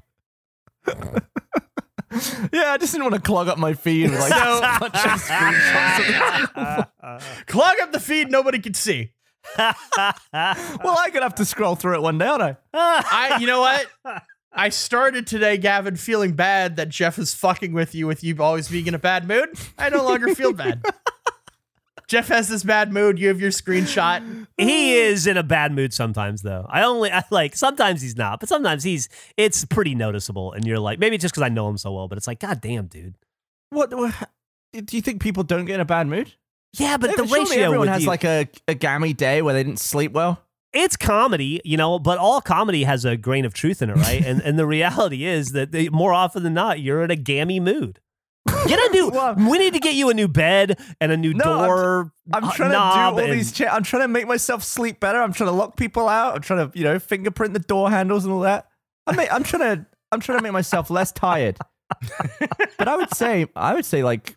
[2.51, 4.95] Yeah, I just didn't want to clog up my feed with like So- a bunch
[4.95, 6.89] of screenshots.
[7.47, 9.13] Clog up the feed, nobody could see.
[9.57, 9.73] well,
[10.33, 12.57] I could have to scroll through it one day, aren't I?
[12.73, 13.87] I, you know what?
[14.55, 18.67] I started today, Gavin, feeling bad that Geoff is fucking with you with you always
[18.69, 19.49] being in a bad mood.
[19.77, 20.83] I no longer feel bad.
[22.07, 23.17] Geoff has this bad mood.
[23.17, 24.45] You have your screenshot.
[24.57, 28.39] he is in a bad mood sometimes though i only i like sometimes he's not
[28.39, 31.77] but sometimes he's it's pretty noticeable and you're like maybe just because i know him
[31.77, 33.15] so well but it's like god damn dude
[33.71, 34.13] What, what?
[34.73, 36.33] Do you think people don't get in a bad mood?
[36.77, 39.41] yeah but Yeah, the surely ratio everyone with has you- like a, a gammy day
[39.41, 40.41] where they didn't sleep well.
[40.73, 44.25] It's comedy you know but all comedy has a grain of truth in it right
[44.25, 47.59] and and the reality is that they, more often than not you're in a gammy
[47.59, 47.99] mood
[48.67, 49.09] Get a new.
[49.13, 52.11] Well- we need to get you a new bed and a new No, I'm- door.
[52.33, 53.51] I'm uh, trying to do all and- these.
[53.53, 55.21] Cha- I'm trying to make myself sleep better.
[55.21, 56.35] I'm trying to lock people out.
[56.35, 58.67] I'm trying to, you know, fingerprint the door handles and all that.
[59.07, 59.85] I mean, I'm trying to.
[60.11, 61.57] I'm trying to make myself less tired.
[62.77, 64.35] but I would say, I would say like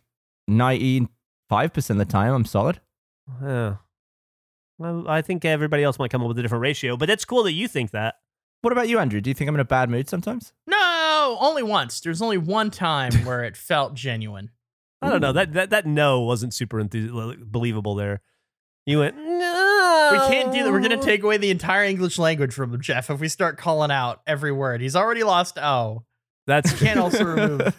[0.49, 2.81] 95 percent of the time, I'm solid.
[3.43, 3.77] Yeah.
[4.79, 7.43] Well, I think everybody else might come up with a different ratio, but it's cool
[7.45, 8.17] that you think that.
[8.63, 9.21] What about you, Andrew?
[9.21, 10.53] Do you think I'm in a bad mood sometimes?
[10.67, 12.01] No, only once.
[12.01, 14.51] There's only one time where it felt genuine.
[15.03, 15.33] I don't know.
[15.33, 18.23] That that that no wasn't super enthusi- believable there.
[18.87, 20.09] You went no.
[20.13, 20.73] We can't do that.
[20.73, 23.91] We're gonna take away the entire English language from him, Geoff, if we start calling
[23.91, 24.81] out every word.
[24.81, 26.05] He's already lost O.
[26.47, 27.75] That's Can't also remove.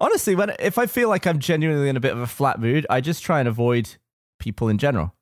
[0.00, 2.86] Honestly, when if I feel like I'm genuinely in a bit of a flat mood,
[2.88, 3.96] I just try and avoid
[4.38, 5.14] people in general.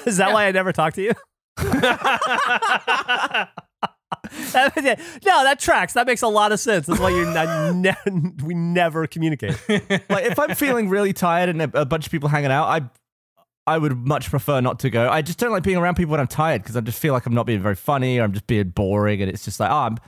[0.06, 1.12] Is that why I never talk to you?
[1.58, 1.84] no,
[5.44, 5.92] that tracks.
[5.92, 6.86] That makes a lot of sense.
[6.86, 9.56] That's why you're ne- we never communicate.
[9.68, 12.88] like if I'm feeling really tired and a, a bunch of people hanging out, I
[13.66, 15.08] I would much prefer not to go.
[15.08, 17.24] I just don't like being around people when I'm tired because I just feel like
[17.26, 19.74] I'm not being very funny or I'm just being boring, and it's just like, oh,
[19.74, 19.98] I'm,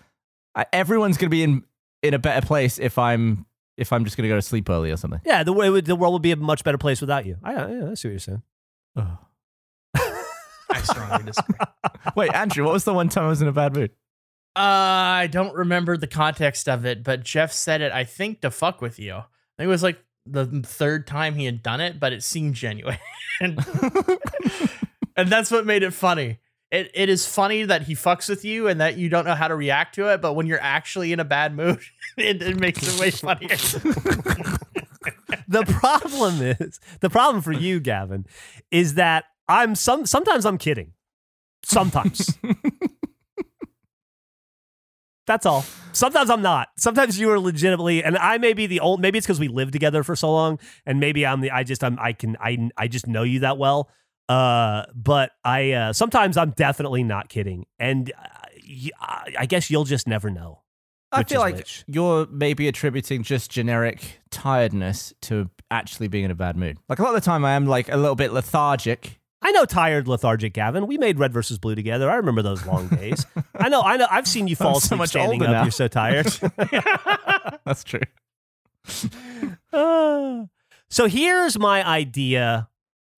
[0.55, 1.64] I, everyone's gonna be in
[2.03, 4.97] in a better place if I'm if I'm just gonna go to sleep early or
[4.97, 5.20] something.
[5.24, 7.37] Yeah, the way would, the world would be a much better place without you.
[7.43, 8.43] I, yeah, I see what you're saying.
[8.97, 9.18] Ugh.
[10.77, 11.59] I strongly disagree.
[12.16, 13.91] Wait, Andrew, what was the one time I was in a bad mood?
[14.55, 18.51] Uh, I don't remember the context of it, but Geoff said it, I think, to
[18.51, 19.14] fuck with you.
[19.14, 19.24] I
[19.59, 22.99] think it was like the third time he had done it, but it seemed genuine.
[23.41, 23.59] and,
[25.16, 26.39] and that's what made it funny.
[26.70, 29.49] It, it is funny that he fucks with you and that you don't know how
[29.49, 31.81] to react to it, but when you're actually in a bad mood,
[32.16, 33.57] it, it makes it way funnier.
[35.49, 38.27] the problem is the problem for you, Gavin,
[38.70, 40.93] is that I'm some sometimes I'm kidding.
[41.65, 42.39] Sometimes.
[45.27, 45.65] That's all.
[45.93, 46.69] Sometimes I'm not.
[46.79, 49.01] Sometimes you are legitimately, and I may be the old.
[49.01, 51.51] Maybe it's because we lived together for so long, and maybe I'm the.
[51.51, 53.91] I just I'm I can I I just know you that well.
[54.29, 58.29] Uh, but I uh, sometimes I'm definitely not kidding, and uh,
[59.39, 60.63] I guess you'll just never know.
[61.13, 61.85] I feel like which?
[61.87, 66.79] you're maybe attributing just generic tiredness to actually being in a bad mood.
[66.89, 69.19] Like a lot of the time, I am like a little bit lethargic.
[69.43, 70.87] I know tired, lethargic Gavin.
[70.87, 72.11] We made Red versus Blue together.
[72.11, 73.26] I remember those long days.
[73.55, 74.07] I know, I know.
[74.11, 75.51] I've seen you fall so much standing up.
[75.51, 75.62] now.
[75.62, 76.26] You're so tired.
[77.64, 78.01] That's true.
[79.72, 80.45] Ah.
[80.89, 82.68] so here's my idea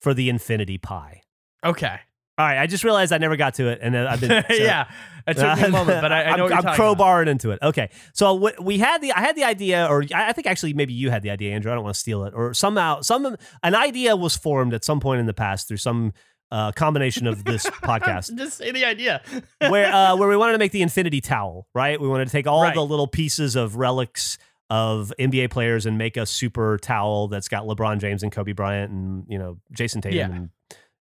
[0.01, 1.23] for the infinity pie.
[1.65, 2.01] okay.
[2.39, 4.91] All right, I just realized I never got to it, and I've been so- yeah.
[5.27, 6.97] It took me a moment, but I, I know I'm, I'm talking about.
[6.99, 7.59] crowbarring into it.
[7.63, 10.95] Okay, so we had the I had the idea, or I I think actually maybe
[10.95, 11.71] you had the idea, Andrew.
[11.71, 15.01] I don't want to steal it, or somehow some an idea was formed at some
[15.01, 16.15] point in the past through some
[16.51, 18.35] uh, combination of this podcast.
[18.39, 19.21] Just say the idea.
[19.59, 22.01] where uh, where we wanted to make the infinity towel, right?
[22.01, 22.75] We wanted to take all Right.
[22.75, 24.39] the little pieces of relics
[24.71, 28.91] of NBA players and make a super towel that's got LeBron James and Kobe Bryant
[28.93, 30.25] and you know Jayson Tatum Yeah.
[30.37, 30.51] and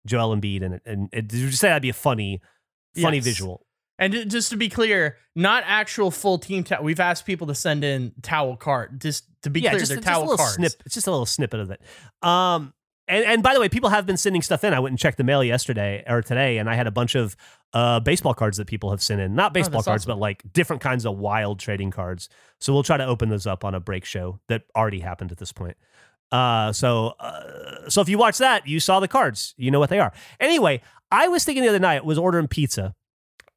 [0.06, 2.40] Joel Embiid and and it, you say that'd be a funny,
[3.00, 3.24] funny Yes.
[3.24, 3.66] visual?
[3.98, 6.82] And just to be clear, not actual full team towel.
[6.82, 8.98] We've asked people to send in towel cart.
[8.98, 10.54] Just to be clear, just, they're just towel little cards.
[10.54, 10.72] snip.
[10.84, 11.80] It's just a little snippet of it.
[12.20, 12.74] Um,
[13.06, 14.74] and and by the way, people have been sending stuff in.
[14.74, 17.36] I went and checked the mail yesterday or today, and I had a bunch of
[17.72, 19.34] uh, baseball cards that people have sent in.
[19.36, 20.16] Not baseball Oh, cards, awesome.
[20.16, 22.28] but like different kinds of wild trading cards.
[22.60, 25.38] So we'll try to open those up on a break show that already happened at
[25.38, 25.76] this point.
[26.32, 29.54] Uh, so uh, so if you watch that, you saw the cards.
[29.56, 30.12] You know what they are.
[30.40, 32.94] Anyway, I was thinking the other night was ordering pizza,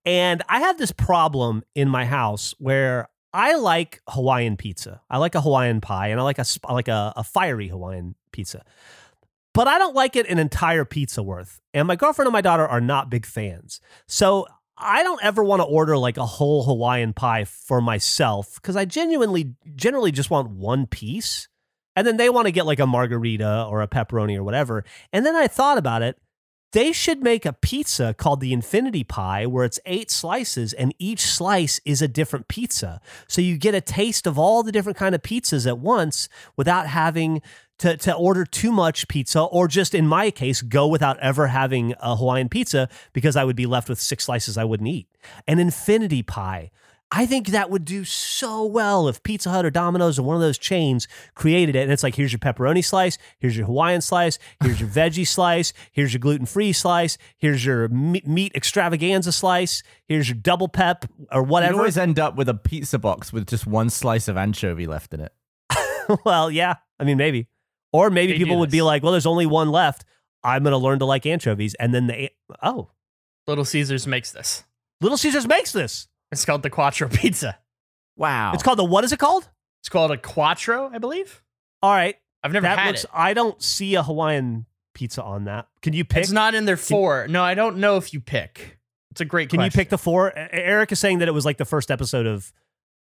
[0.05, 5.01] and I have this problem in my house where I like Hawaiian pizza.
[5.09, 8.63] I like a Hawaiian pie, and I like a like a, a fiery Hawaiian pizza.
[9.53, 11.59] But I don't like it an entire pizza worth.
[11.74, 13.82] And my girlfriend and my daughter are not big fans.
[14.07, 14.45] So
[14.78, 18.86] I don't ever want to order like a whole Hawaiian pie for myself because I
[18.86, 21.47] genuinely, generally just want one piece.
[21.97, 24.85] And then they want to get like a margarita or a pepperoni or whatever.
[25.11, 26.19] And then I thought about it.
[26.71, 31.21] They should make a pizza called the Infinity Pie where it's eight slices and each
[31.21, 33.01] slice is a different pizza.
[33.27, 36.85] So you get a taste of all the different kind of pizzas at once without
[36.85, 37.41] having
[37.79, 41.95] to, to order too much pizza or just in my case go without ever having
[41.99, 45.07] a Hawaiian pizza because I would be left with six slices I wouldn't eat.
[45.47, 46.69] An infinity pie.
[47.09, 50.41] I think that would do so well if Pizza Hut or Domino's or one of
[50.41, 51.83] those chains created it.
[51.83, 55.71] And it's like, here's your pepperoni slice, here's your Hawaiian slice, here's your veggie slice,
[55.93, 61.43] here's your gluten free slice, here's your meat extravaganza slice, here's your double pep or
[61.43, 61.73] whatever.
[61.73, 65.13] You always end up with a pizza box with just one slice of anchovy left
[65.13, 65.33] in it.
[66.25, 66.75] well, yeah.
[66.99, 67.47] I mean, maybe.
[67.93, 70.03] Or maybe They people would be like, well, there's only one left.
[70.43, 71.73] I'm going to learn to like anchovies.
[71.75, 72.31] And then they,
[72.61, 72.89] oh,
[73.47, 74.65] Little Caesars makes this.
[74.99, 76.07] Little Caesars makes this.
[76.32, 77.57] It's called the Quattro Pizza.
[78.15, 78.53] Wow.
[78.53, 79.47] It's called the, what is it called?
[79.82, 81.41] It's called a Quattro, I believe.
[81.82, 82.15] All right.
[82.43, 83.09] I've never that had looks it.
[83.13, 85.67] I don't see a Hawaiian pizza on that.
[85.82, 87.28] Can you pick It's not in there four.
[87.28, 88.78] No, I don't know if you pick.
[89.11, 90.32] It's a great Can you pick the four?
[90.36, 92.51] Eric is saying that it was like the first episode of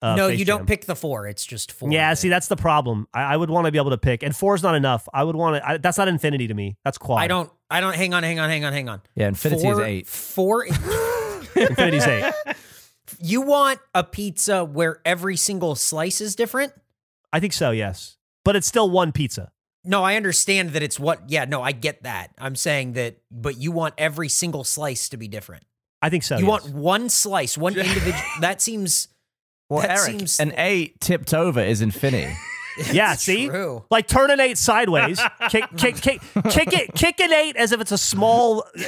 [0.02, 1.28] uh, no, Space you don't pick the four.
[1.28, 1.92] It's just four.
[1.92, 3.08] Yeah, see, that's the problem.
[3.14, 5.08] I, I would want to be able to pick, and four is not enough.
[5.14, 5.80] I would want to.
[5.80, 6.78] That's not infinity to me.
[6.84, 7.24] That's quad.
[7.24, 7.50] I don't.
[7.70, 7.96] I don't.
[7.96, 8.24] Hang on.
[8.24, 8.50] Hang on.
[8.50, 8.74] Hang on.
[8.74, 9.02] Hang on.
[9.16, 10.08] Yeah, infinity four, is eight.
[10.08, 10.66] Four.
[11.56, 12.34] Infinity's eight.
[13.20, 16.74] You want a pizza where every single slice is different?
[17.32, 17.72] I think so.
[17.72, 19.52] Yes, but it's still one pizza.
[19.84, 21.30] No, I understand that it's what.
[21.30, 22.32] Yeah, no, I get that.
[22.40, 25.64] I'm saying that, but you want every single slice to be different.
[26.02, 26.38] I think so.
[26.38, 26.50] you yes.
[26.64, 28.14] want one slice, one individual.
[28.42, 29.08] that seems.
[29.70, 32.36] Well, That Eric, seems- an eight tipped over is infinity.
[32.92, 33.48] Yeah, It's see?
[33.48, 33.86] True.
[33.90, 35.18] like turn an eight sideways,
[35.50, 38.84] kick, kick, kick, kick it, kick an eight as if it's a small uh,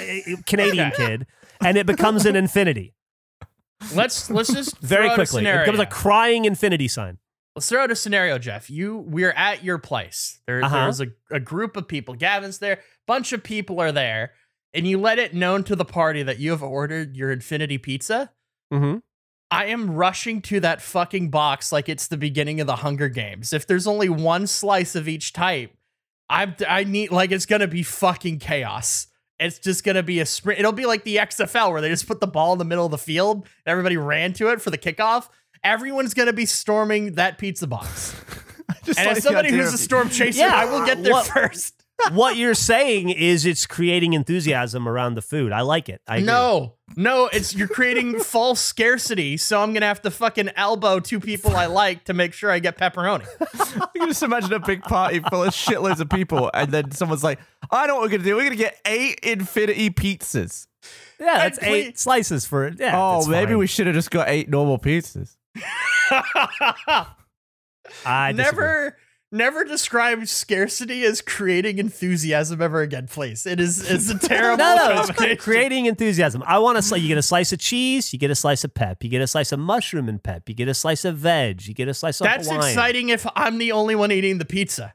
[0.45, 1.25] Canadian kid,
[1.61, 2.93] and it becomes an infinity
[3.93, 5.45] Let's let's just very throw out a quickly.
[5.45, 7.17] It becomes a crying infinity sign.
[7.55, 8.69] Let's throw out a scenario, Geoff.
[8.69, 10.39] You we're at your place.
[10.45, 10.75] There, Uh-huh.
[10.83, 12.13] There's a, a group of people.
[12.13, 12.81] Gavin's there.
[13.07, 14.33] Bunch of people are there,
[14.73, 18.31] and you let it known to the party that you have ordered your infinity pizza.
[18.71, 18.99] Mm-hmm.
[19.49, 23.53] I am rushing to that fucking box like it's the beginning of the Hunger Games.
[23.53, 25.71] If there's only one slice of each type,
[26.29, 29.07] I I need like it's gonna be fucking chaos.
[29.39, 30.59] It's just gonna be a sprint.
[30.59, 32.91] It'll be like the XFL where they just put the ball in the middle of
[32.91, 35.29] the field and everybody ran to it for the kickoff.
[35.63, 38.15] Everyone's gonna be storming that pizza box.
[38.87, 41.83] And like as somebody who's a storm chaser, Yeah, I will get there what- first.
[42.11, 45.51] What you're saying is it's creating enthusiasm around the food.
[45.51, 46.01] I like it.
[46.07, 46.25] I agree.
[46.27, 49.35] No, no, it's you're creating false scarcity.
[49.37, 52.59] So I'm gonna have to fucking elbow two people I like to make sure I
[52.59, 53.25] get pepperoni.
[53.95, 57.23] You can just imagine a big party full of shitloads of people, and then someone's
[57.23, 57.39] like,
[57.71, 58.35] "I know what we're gonna do.
[58.35, 60.67] We're gonna get eight infinity pizzas."
[61.19, 62.75] Yeah, that's And eight please- slices for it.
[62.79, 62.91] Yeah.
[62.95, 63.57] oh, maybe fine.
[63.57, 65.35] we should have just got eight normal pizzas.
[68.05, 68.35] I disagree.
[68.35, 68.97] never,
[69.31, 73.07] never describe scarcity as creating enthusiasm ever again.
[73.07, 74.57] Please, it is it's a terrible.
[74.63, 75.37] No, no, it's cre- combination.
[75.43, 76.43] creating enthusiasm.
[76.45, 77.01] I want to slice.
[77.01, 78.13] You get a slice of cheese.
[78.13, 79.03] You get a slice of pep.
[79.03, 80.47] You get a slice of mushroom and pep.
[80.47, 81.67] You get a slice of veg.
[81.67, 82.69] You get a slice of That's Hawaiian.
[82.69, 84.93] exciting if I'm the only one eating the pizza.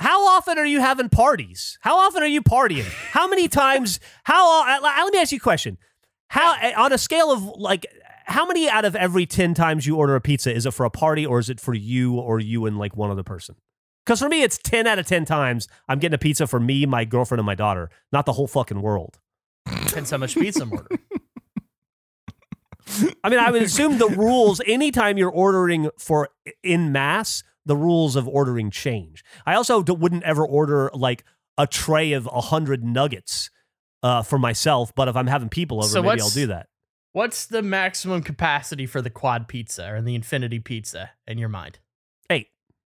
[0.00, 1.76] How often are you having parties?
[1.80, 2.84] How often are you partying?
[3.10, 3.98] How many times?
[4.22, 4.62] How?
[4.62, 5.76] Uh, let me ask you a question.
[6.28, 7.86] How on a scale of like
[8.28, 10.90] how many out of every 10 times you order a pizza is it for a
[10.90, 13.56] party or is it for you or you and like one other person?
[14.04, 16.86] Because for me, it's 10 out of 10 times I'm getting a pizza for me,
[16.86, 19.18] my girlfriend, and my daughter, not the whole fucking world.
[19.86, 21.00] Depends how much pizza I'm ordering.
[23.22, 26.30] I mean, I would assume the rules, anytime you're ordering for
[26.62, 29.22] in mass, the rules of ordering change.
[29.44, 31.24] I also d- wouldn't ever order like
[31.58, 33.50] a tray of 100 nuggets
[34.02, 36.68] uh, for myself, but if I'm having people over, So maybe I'll do that.
[37.18, 41.80] What's the maximum capacity for the quad pizza or the infinity pizza in your mind?
[42.30, 42.46] Eight.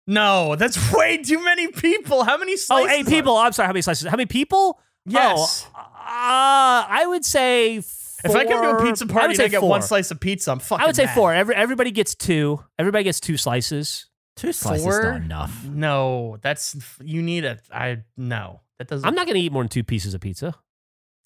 [0.07, 2.23] No, that's way too many people.
[2.23, 2.91] How many Oh, slices?
[2.93, 3.35] eight are- people.
[3.35, 3.67] I'm sorry.
[3.67, 4.07] How many slices?
[4.07, 4.79] How many people?
[5.05, 5.67] Yes.
[5.75, 8.31] Oh, uh, I would say four.
[8.31, 9.69] If I come to a pizza I party would and I get four.
[9.69, 10.81] one slice of pizza, I'm fucking.
[10.81, 11.15] I would say mad.
[11.15, 11.33] four.
[11.33, 12.63] Every, everybody gets two.
[12.79, 14.05] Everybody gets two slices.
[14.37, 15.03] Two slices Four?
[15.03, 15.65] not enough.
[15.65, 17.59] No, that's you need a.
[17.73, 19.05] I no, that doesn't.
[19.05, 20.55] I'm not going to eat more than two pieces of pizza.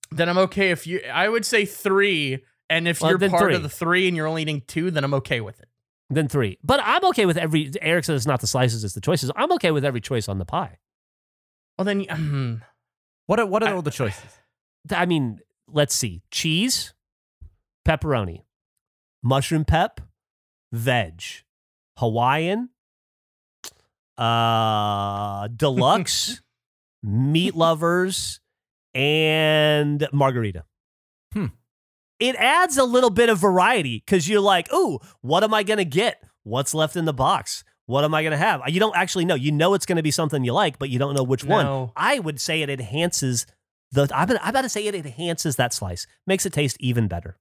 [0.09, 1.01] Then I'm okay if you.
[1.13, 3.55] I would say three, and if Well, you're part three.
[3.55, 5.67] of the three and you're only eating two, then I'm okay with it.
[6.09, 6.57] Then three.
[6.63, 7.71] But I'm okay with every.
[7.81, 9.29] Eric says it's not the slices, it's the choices.
[9.35, 10.79] I'm okay with every choice on the pie.
[11.77, 12.61] Well, then um,
[13.27, 14.23] What are what are I- all the choices?
[14.91, 16.93] I mean, let's see cheese,
[17.85, 18.43] pepperoni,
[19.21, 19.99] mushroom pep,
[20.71, 21.21] veg,
[21.97, 22.69] Hawaiian,
[24.17, 26.41] uh, deluxe,
[27.03, 28.39] meat lovers,
[28.93, 30.63] and margarita.
[31.33, 31.47] Hmm.
[32.19, 35.77] It adds a little bit of variety because you're like, ooh, what am I going
[35.77, 36.23] to get?
[36.43, 37.63] What's left in the box?
[37.85, 38.61] What am I going to have?
[38.67, 39.35] You don't actually know.
[39.35, 41.89] You know it's going to be something you like, but you don't know which one.
[41.95, 43.45] I would say it enhances
[43.91, 44.09] the.
[44.13, 47.37] I'm about, to say it enhances that slice, makes it taste even better.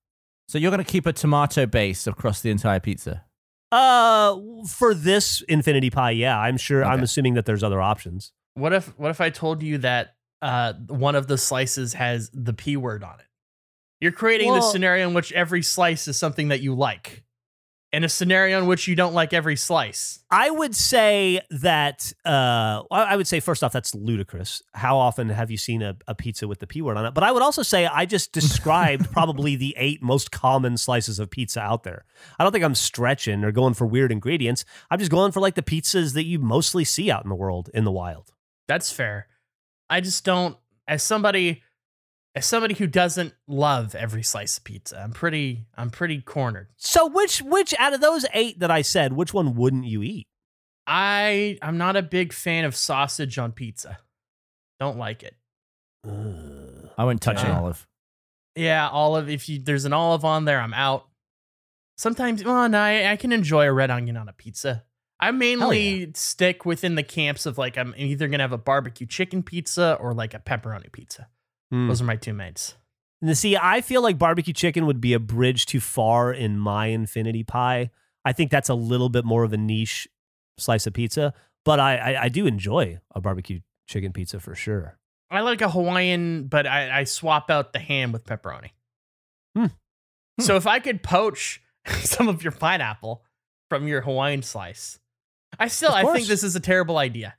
[0.48, 3.24] So you're gonna keep a tomato base across the entire pizza.
[3.72, 4.36] Uh,
[4.68, 6.84] for this infinity pie, yeah, I'm sure.
[6.84, 8.32] I'm assuming that there's other options.
[8.54, 12.52] what if what if I told you that uh one of the slices has the
[12.52, 13.26] p word on it?
[14.00, 17.22] You're creating Well- this scenario in which every slice is something that you like,
[17.92, 20.18] and a scenario in which you don't like every slice.
[20.30, 22.12] I would say that.
[22.24, 24.62] Uh, I I would say first off, that's ludicrous.
[24.74, 27.14] How often have you seen a, a pizza with the p word on it?
[27.14, 31.30] But I would also say I just described probably the eight most common slices of
[31.30, 32.04] pizza out there.
[32.38, 34.64] I don't think I'm stretching or going for weird ingredients.
[34.90, 37.70] I'm just going for like the pizzas that you mostly see out in the world
[37.72, 38.32] in the wild.
[38.68, 39.28] That's fair.
[39.88, 40.56] I just don't
[40.88, 41.62] as somebody
[42.36, 45.00] as somebody who doesn't love every slice of pizza.
[45.02, 46.68] I'm pretty I'm pretty cornered.
[46.76, 50.28] So which which out of those eight that I said, which one wouldn't you eat?
[50.86, 53.98] I I'm not a big fan of sausage on pizza.
[54.78, 55.34] Don't like it.
[56.06, 56.90] Ugh.
[56.98, 57.86] I wouldn't touch an olive.
[58.54, 59.30] Yeah, olive.
[59.30, 61.08] If you there's an olive on there, I'm out.
[61.98, 64.84] Sometimes, well, no, I, I can enjoy a red onion on a pizza.
[65.18, 69.42] I mainly stick within the camps of like I'm either gonna have a barbecue chicken
[69.42, 71.28] pizza or like a pepperoni pizza.
[71.70, 71.88] Hmm.
[71.88, 72.76] Those are my two mates.
[73.22, 76.86] And see, I feel like barbecue chicken would be a bridge too far in my
[76.86, 77.90] infinity pie.
[78.24, 80.06] I think that's a little bit more of a niche
[80.58, 81.32] slice of pizza,
[81.64, 84.98] but I, I, I do enjoy a barbecue chicken pizza for sure.
[85.30, 88.70] I like a Hawaiian, but I, I swap out the ham with pepperoni.
[89.56, 89.66] Hmm.
[90.38, 91.62] So if I could poach
[92.00, 93.22] some of your pineapple
[93.70, 94.98] from your Hawaiian slice,
[95.58, 97.34] I still I think this is a terrible idea.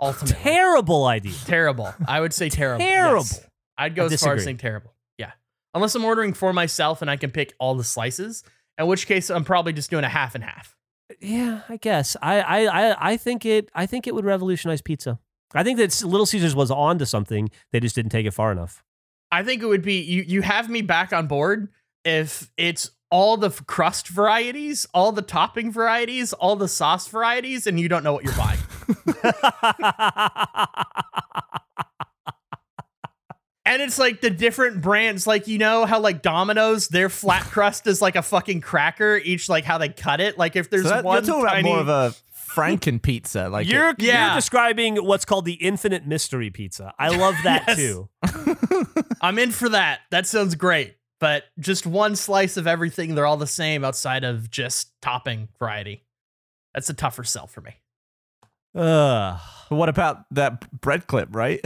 [0.00, 1.32] Ultimately, Terrible idea.
[1.46, 1.94] terrible.
[2.06, 2.84] I would say terrible.
[2.84, 3.18] Terrible.
[3.22, 3.46] yes.
[3.78, 4.44] I'd go I as far as disagree.
[4.44, 4.94] saying terrible.
[5.18, 5.32] Yeah,
[5.74, 8.44] unless I'm ordering for myself and I can pick all the slices,
[8.78, 10.76] in which case I'm probably just doing a half and half.
[11.20, 12.16] Yeah, I guess.
[12.22, 13.70] I, I, I, I think it.
[13.74, 15.18] I think it would revolutionize pizza.
[15.54, 17.50] I think that Little Caesars was on to something.
[17.72, 18.82] They just didn't take it far enough.
[19.30, 20.22] I think it would be you.
[20.26, 21.68] You have me back on board
[22.04, 27.78] if it's all the crust varieties, all the topping varieties, all the sauce varieties, and
[27.78, 28.58] you don't know what you're buying.
[33.72, 37.86] and it's like the different brands, like you know how like Domino's, their flat crust
[37.86, 39.16] is like a fucking cracker.
[39.16, 40.38] Each like how they cut it.
[40.38, 42.14] Like if there's So that, one you're talking about tiny, more of a
[42.54, 44.26] Franken pizza, like you're, it- Yeah.
[44.28, 46.92] you're describing what's called the infinite mystery pizza.
[46.98, 48.08] I love that too.
[49.20, 50.00] I'm in for that.
[50.10, 50.96] That sounds great.
[51.18, 56.04] But just one slice of everything, they're all the same outside of just topping variety.
[56.74, 57.76] That's a tougher sell for me.
[58.74, 59.38] Ugh.
[59.70, 61.60] But what about that bread clip, right?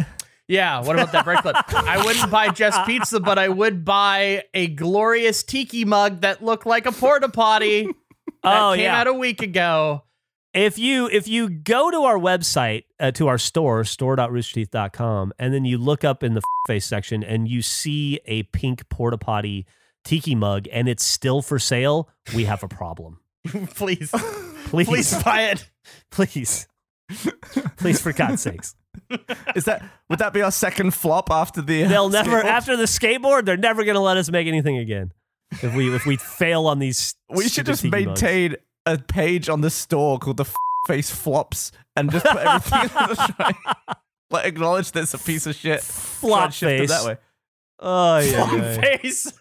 [0.49, 1.57] Yeah, what about that clip?
[1.87, 6.67] I wouldn't buy just pizza, but I would buy a glorious tiki mug that looked
[6.67, 7.87] like a porta potty
[8.43, 9.01] that Oh came yeah.
[9.01, 10.05] out a week ago.
[10.55, 15.65] if you if you go to our website uh, to our store store.roosterteeth.com and then
[15.65, 19.67] you look up in the face section and you see a pink porta potty
[20.05, 23.19] tiki mug and it's still for sale we have a problem
[23.75, 24.11] please,
[24.67, 25.69] please please buy it.
[26.11, 26.69] please
[27.77, 28.75] please for god's sakes
[29.55, 31.85] Is that would that be our second flop after the?
[31.85, 32.45] uh, they'll never skateboard?
[32.45, 35.13] after the skateboard they're never going to let us make anything again
[35.63, 39.71] if we if we fail on these We should just maintain a page on the
[39.71, 40.55] store called the f-
[40.87, 43.75] face flops and just put everything in the tray.
[44.31, 45.81] Like acknowledge that it's a piece of shit.
[45.83, 47.17] Flop and shift it face that way.
[47.81, 48.75] oh yeah, Long yeah.
[48.99, 49.33] face.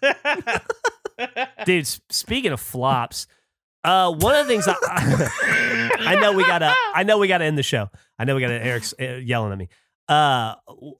[1.64, 3.26] dude speaking of flops
[3.86, 7.56] uh one of the things I, I know we gotta i know we gotta end
[7.56, 7.88] the show.
[8.18, 9.68] I know we gotta eric's uh, yelling at me.
[10.08, 10.56] Uh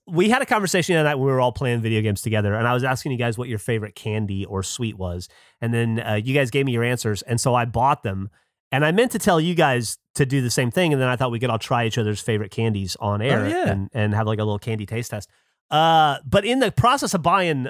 [0.07, 2.55] we had a conversation the other night when we were all playing video games together
[2.55, 5.28] and i was asking you guys what your favorite candy or sweet was
[5.61, 8.30] and then uh, you guys gave me your answers and so i bought them
[8.72, 11.14] and i meant to tell you guys to do the same thing and then i
[11.14, 13.68] thought we could all try each other's favorite candies on air yeah.
[13.68, 15.28] and, and have like a little candy taste test.
[15.70, 17.68] Uh but in the process of buying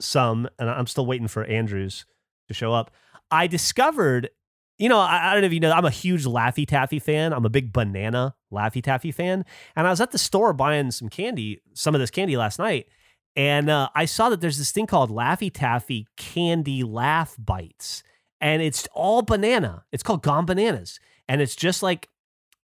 [0.00, 2.06] some and i'm still waiting for andrews
[2.48, 2.90] to show up
[3.30, 4.30] i discovered
[4.78, 7.32] you know, I, I don't know if you know, I'm a huge Laffy Taffy fan.
[7.32, 9.44] I'm a big banana Laffy Taffy fan.
[9.74, 12.88] And I was at the store buying some candy, some of this candy last night.
[13.34, 18.02] And uh, I saw that there's this thing called Laffy Taffy Candy Laff Bites.
[18.40, 19.84] And it's all banana.
[19.92, 21.00] It's called Gone Bananas.
[21.28, 22.08] And it's just like,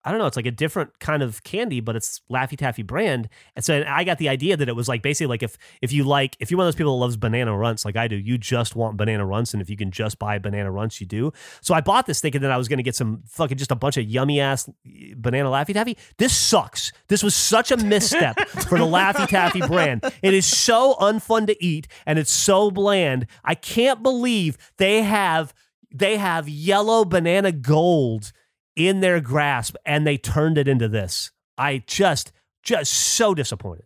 [0.06, 3.28] I don't know, it's like a different kind of candy, but it's Laffy Taffy brand.
[3.56, 6.06] And so I got the idea that it was like basically like if if you
[6.06, 8.38] like if you're one of those people that loves banana runts like I do, you
[8.38, 11.34] just want banana runts, and if you can just buy banana runts, you do.
[11.62, 13.76] So I bought this thinking that I was going to get some fucking just a
[13.76, 15.98] bunch of yummy ass eh, banana Laffy Taffy.
[16.18, 16.94] This sucks.
[17.10, 20.04] This was such a misstep for the Laffy Taffy brand.
[20.22, 23.28] It is so unfun to eat and it's so bland.
[23.44, 25.54] I can't believe they have
[25.92, 28.32] they have yellow banana gold
[28.76, 31.32] in their grasp and they turned it into this.
[31.58, 32.32] I just
[32.64, 33.86] just so disappointed.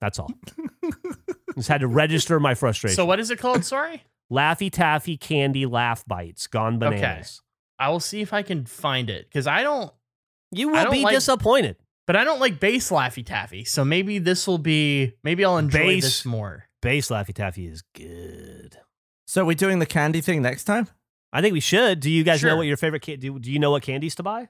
[0.00, 0.30] That's all.
[1.56, 2.96] just had to register my frustration.
[2.96, 3.64] so what is it called?
[3.64, 4.02] Sorry.
[4.30, 6.98] Laffy Taffy Candy Laff Bites, gone Bananas.
[6.98, 7.06] Okay.
[7.08, 7.42] bananas.
[7.78, 9.92] I will see if I can find it because I don't.
[10.50, 11.76] You I will don't be like- disappointed.
[12.06, 15.14] But I don't like base Laffy Taffy, so maybe this will be.
[15.24, 16.64] Maybe I'll enjoy Base- this more.
[16.80, 18.76] Base Laffy Taffy is good.
[19.26, 20.88] So we're doing the candy thing next time?
[21.36, 22.00] I think we should.
[22.00, 23.38] Do you guys know what your favorite can- do?
[23.38, 24.48] Do you know what candies to buy?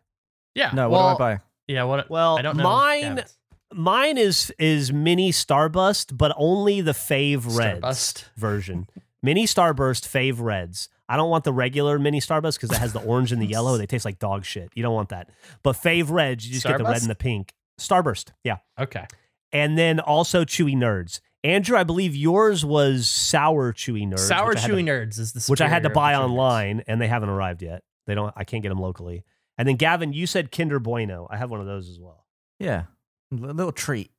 [0.54, 0.70] Yeah.
[0.72, 1.42] No, well, what do I buy?
[1.66, 1.82] Yeah.
[1.82, 2.08] What?
[2.08, 2.62] Well, I don't know.
[2.62, 3.24] mine Yeah,
[3.72, 8.24] mine is is mini Starburst, but only the Fave Reds Starburst.
[8.36, 8.86] version.
[9.20, 10.88] mini Starburst Fave Reds.
[11.08, 13.76] I don't want the regular mini Starburst because it has the orange and the yellow.
[13.78, 14.70] They taste like dog shit.
[14.74, 15.30] You don't want that.
[15.64, 17.52] But Fave Reds, you just get the red and the pink.
[17.80, 18.58] Starburst, yeah.
[18.78, 19.06] Okay.
[19.52, 21.20] And then also Chewy Nerds.
[21.46, 24.18] Andrew, I believe yours was sour Chewy Nerds.
[24.20, 26.18] Sour which I had chewy to- nerds is the which I had to buy the
[26.18, 26.24] Nerds.
[26.24, 27.82] online, and they haven't arrived yet.
[28.06, 28.32] They don't.
[28.36, 29.24] I can't get them locally.
[29.58, 31.26] And then Gavin, you said Kinder Bueno.
[31.30, 32.26] I have one of those as well.
[32.58, 32.84] Yeah,
[33.32, 34.10] a little treat.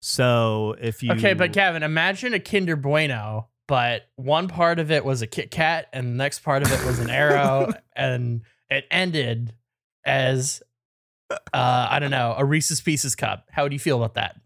[0.00, 5.04] So if you Okay, but Gavin, imagine a Kinder Bueno, but one part of it
[5.04, 8.86] was a Kit Kat, and the next part of it was an Aero, and it
[8.90, 9.54] ended
[10.04, 10.62] as
[11.30, 11.36] uh,
[11.90, 13.46] I don't know, a Reese's Pieces cup.
[13.50, 14.36] How would you feel about that?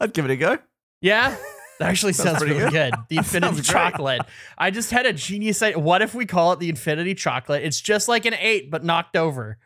[0.00, 0.58] I'd give it a go.
[1.00, 1.36] Yeah,
[1.78, 2.92] that actually Sounds sounds pretty really good.
[2.92, 3.00] good.
[3.08, 3.62] The Infinity.
[3.62, 4.22] Chocolate.
[4.56, 5.78] I just had a genius idea.
[5.78, 7.62] What if we call it the Infinity Chocolate?
[7.64, 9.58] It's just like an eight, but knocked over.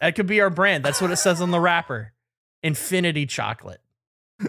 [0.00, 0.84] That could be our brand.
[0.84, 2.12] That's what it says on the wrapper.
[2.62, 3.80] Infinity Chocolate.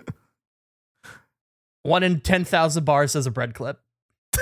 [1.83, 3.79] One in ten thousand bars says a bread clip.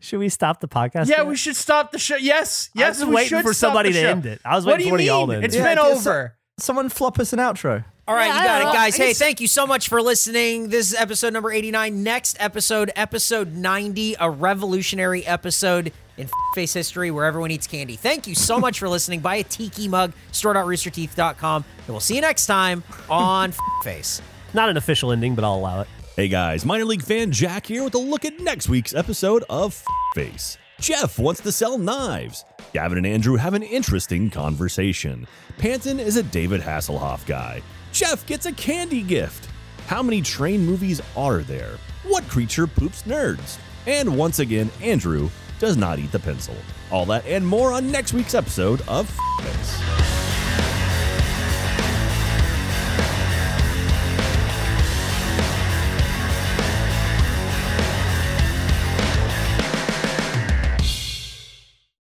[0.00, 1.08] should we stop the podcast?
[1.08, 1.26] Yeah, yet?
[1.26, 2.16] we should stop the show.
[2.16, 4.40] Yes, yes, I yes, was we waiting should for stop somebody to end it.
[4.44, 5.36] I was What waiting do for you one of y'all to mean?
[5.36, 5.58] end It's it.
[5.58, 6.35] Yeah, been guess so- over.
[6.58, 7.84] Someone flop us an outro.
[8.08, 8.96] All right, Yeah, you got it, guys.
[8.96, 10.70] Hey, thank you so much for listening.
[10.70, 12.02] This is episode number 89.
[12.02, 17.96] Next episode, episode 90, a revolutionary episode in face history where everyone eats candy.
[17.96, 19.20] Thank you so much for listening.
[19.20, 23.52] Buy a tiki mug, store.roosterteeth.com, and we'll see you next time on
[23.82, 24.22] face.
[24.54, 25.88] Not an official ending, but I'll allow it.
[26.14, 29.84] Hey guys, minor league fan Jack here with a look at next week's episode of
[30.14, 30.56] Face.
[30.80, 32.44] Geoff wants to sell knives.
[32.74, 35.26] Gavin and Andrew have an interesting conversation.
[35.56, 37.62] Panton is a David Hasselhoff guy.
[37.92, 39.48] Geoff gets a candy gift.
[39.86, 41.78] How many train movies are there?
[42.04, 43.58] What creature poops nerds?
[43.86, 46.54] And once again, Andrew does not eat the pencil.
[46.90, 49.08] All that and more on next week's episode of
[49.40, 50.35] Face.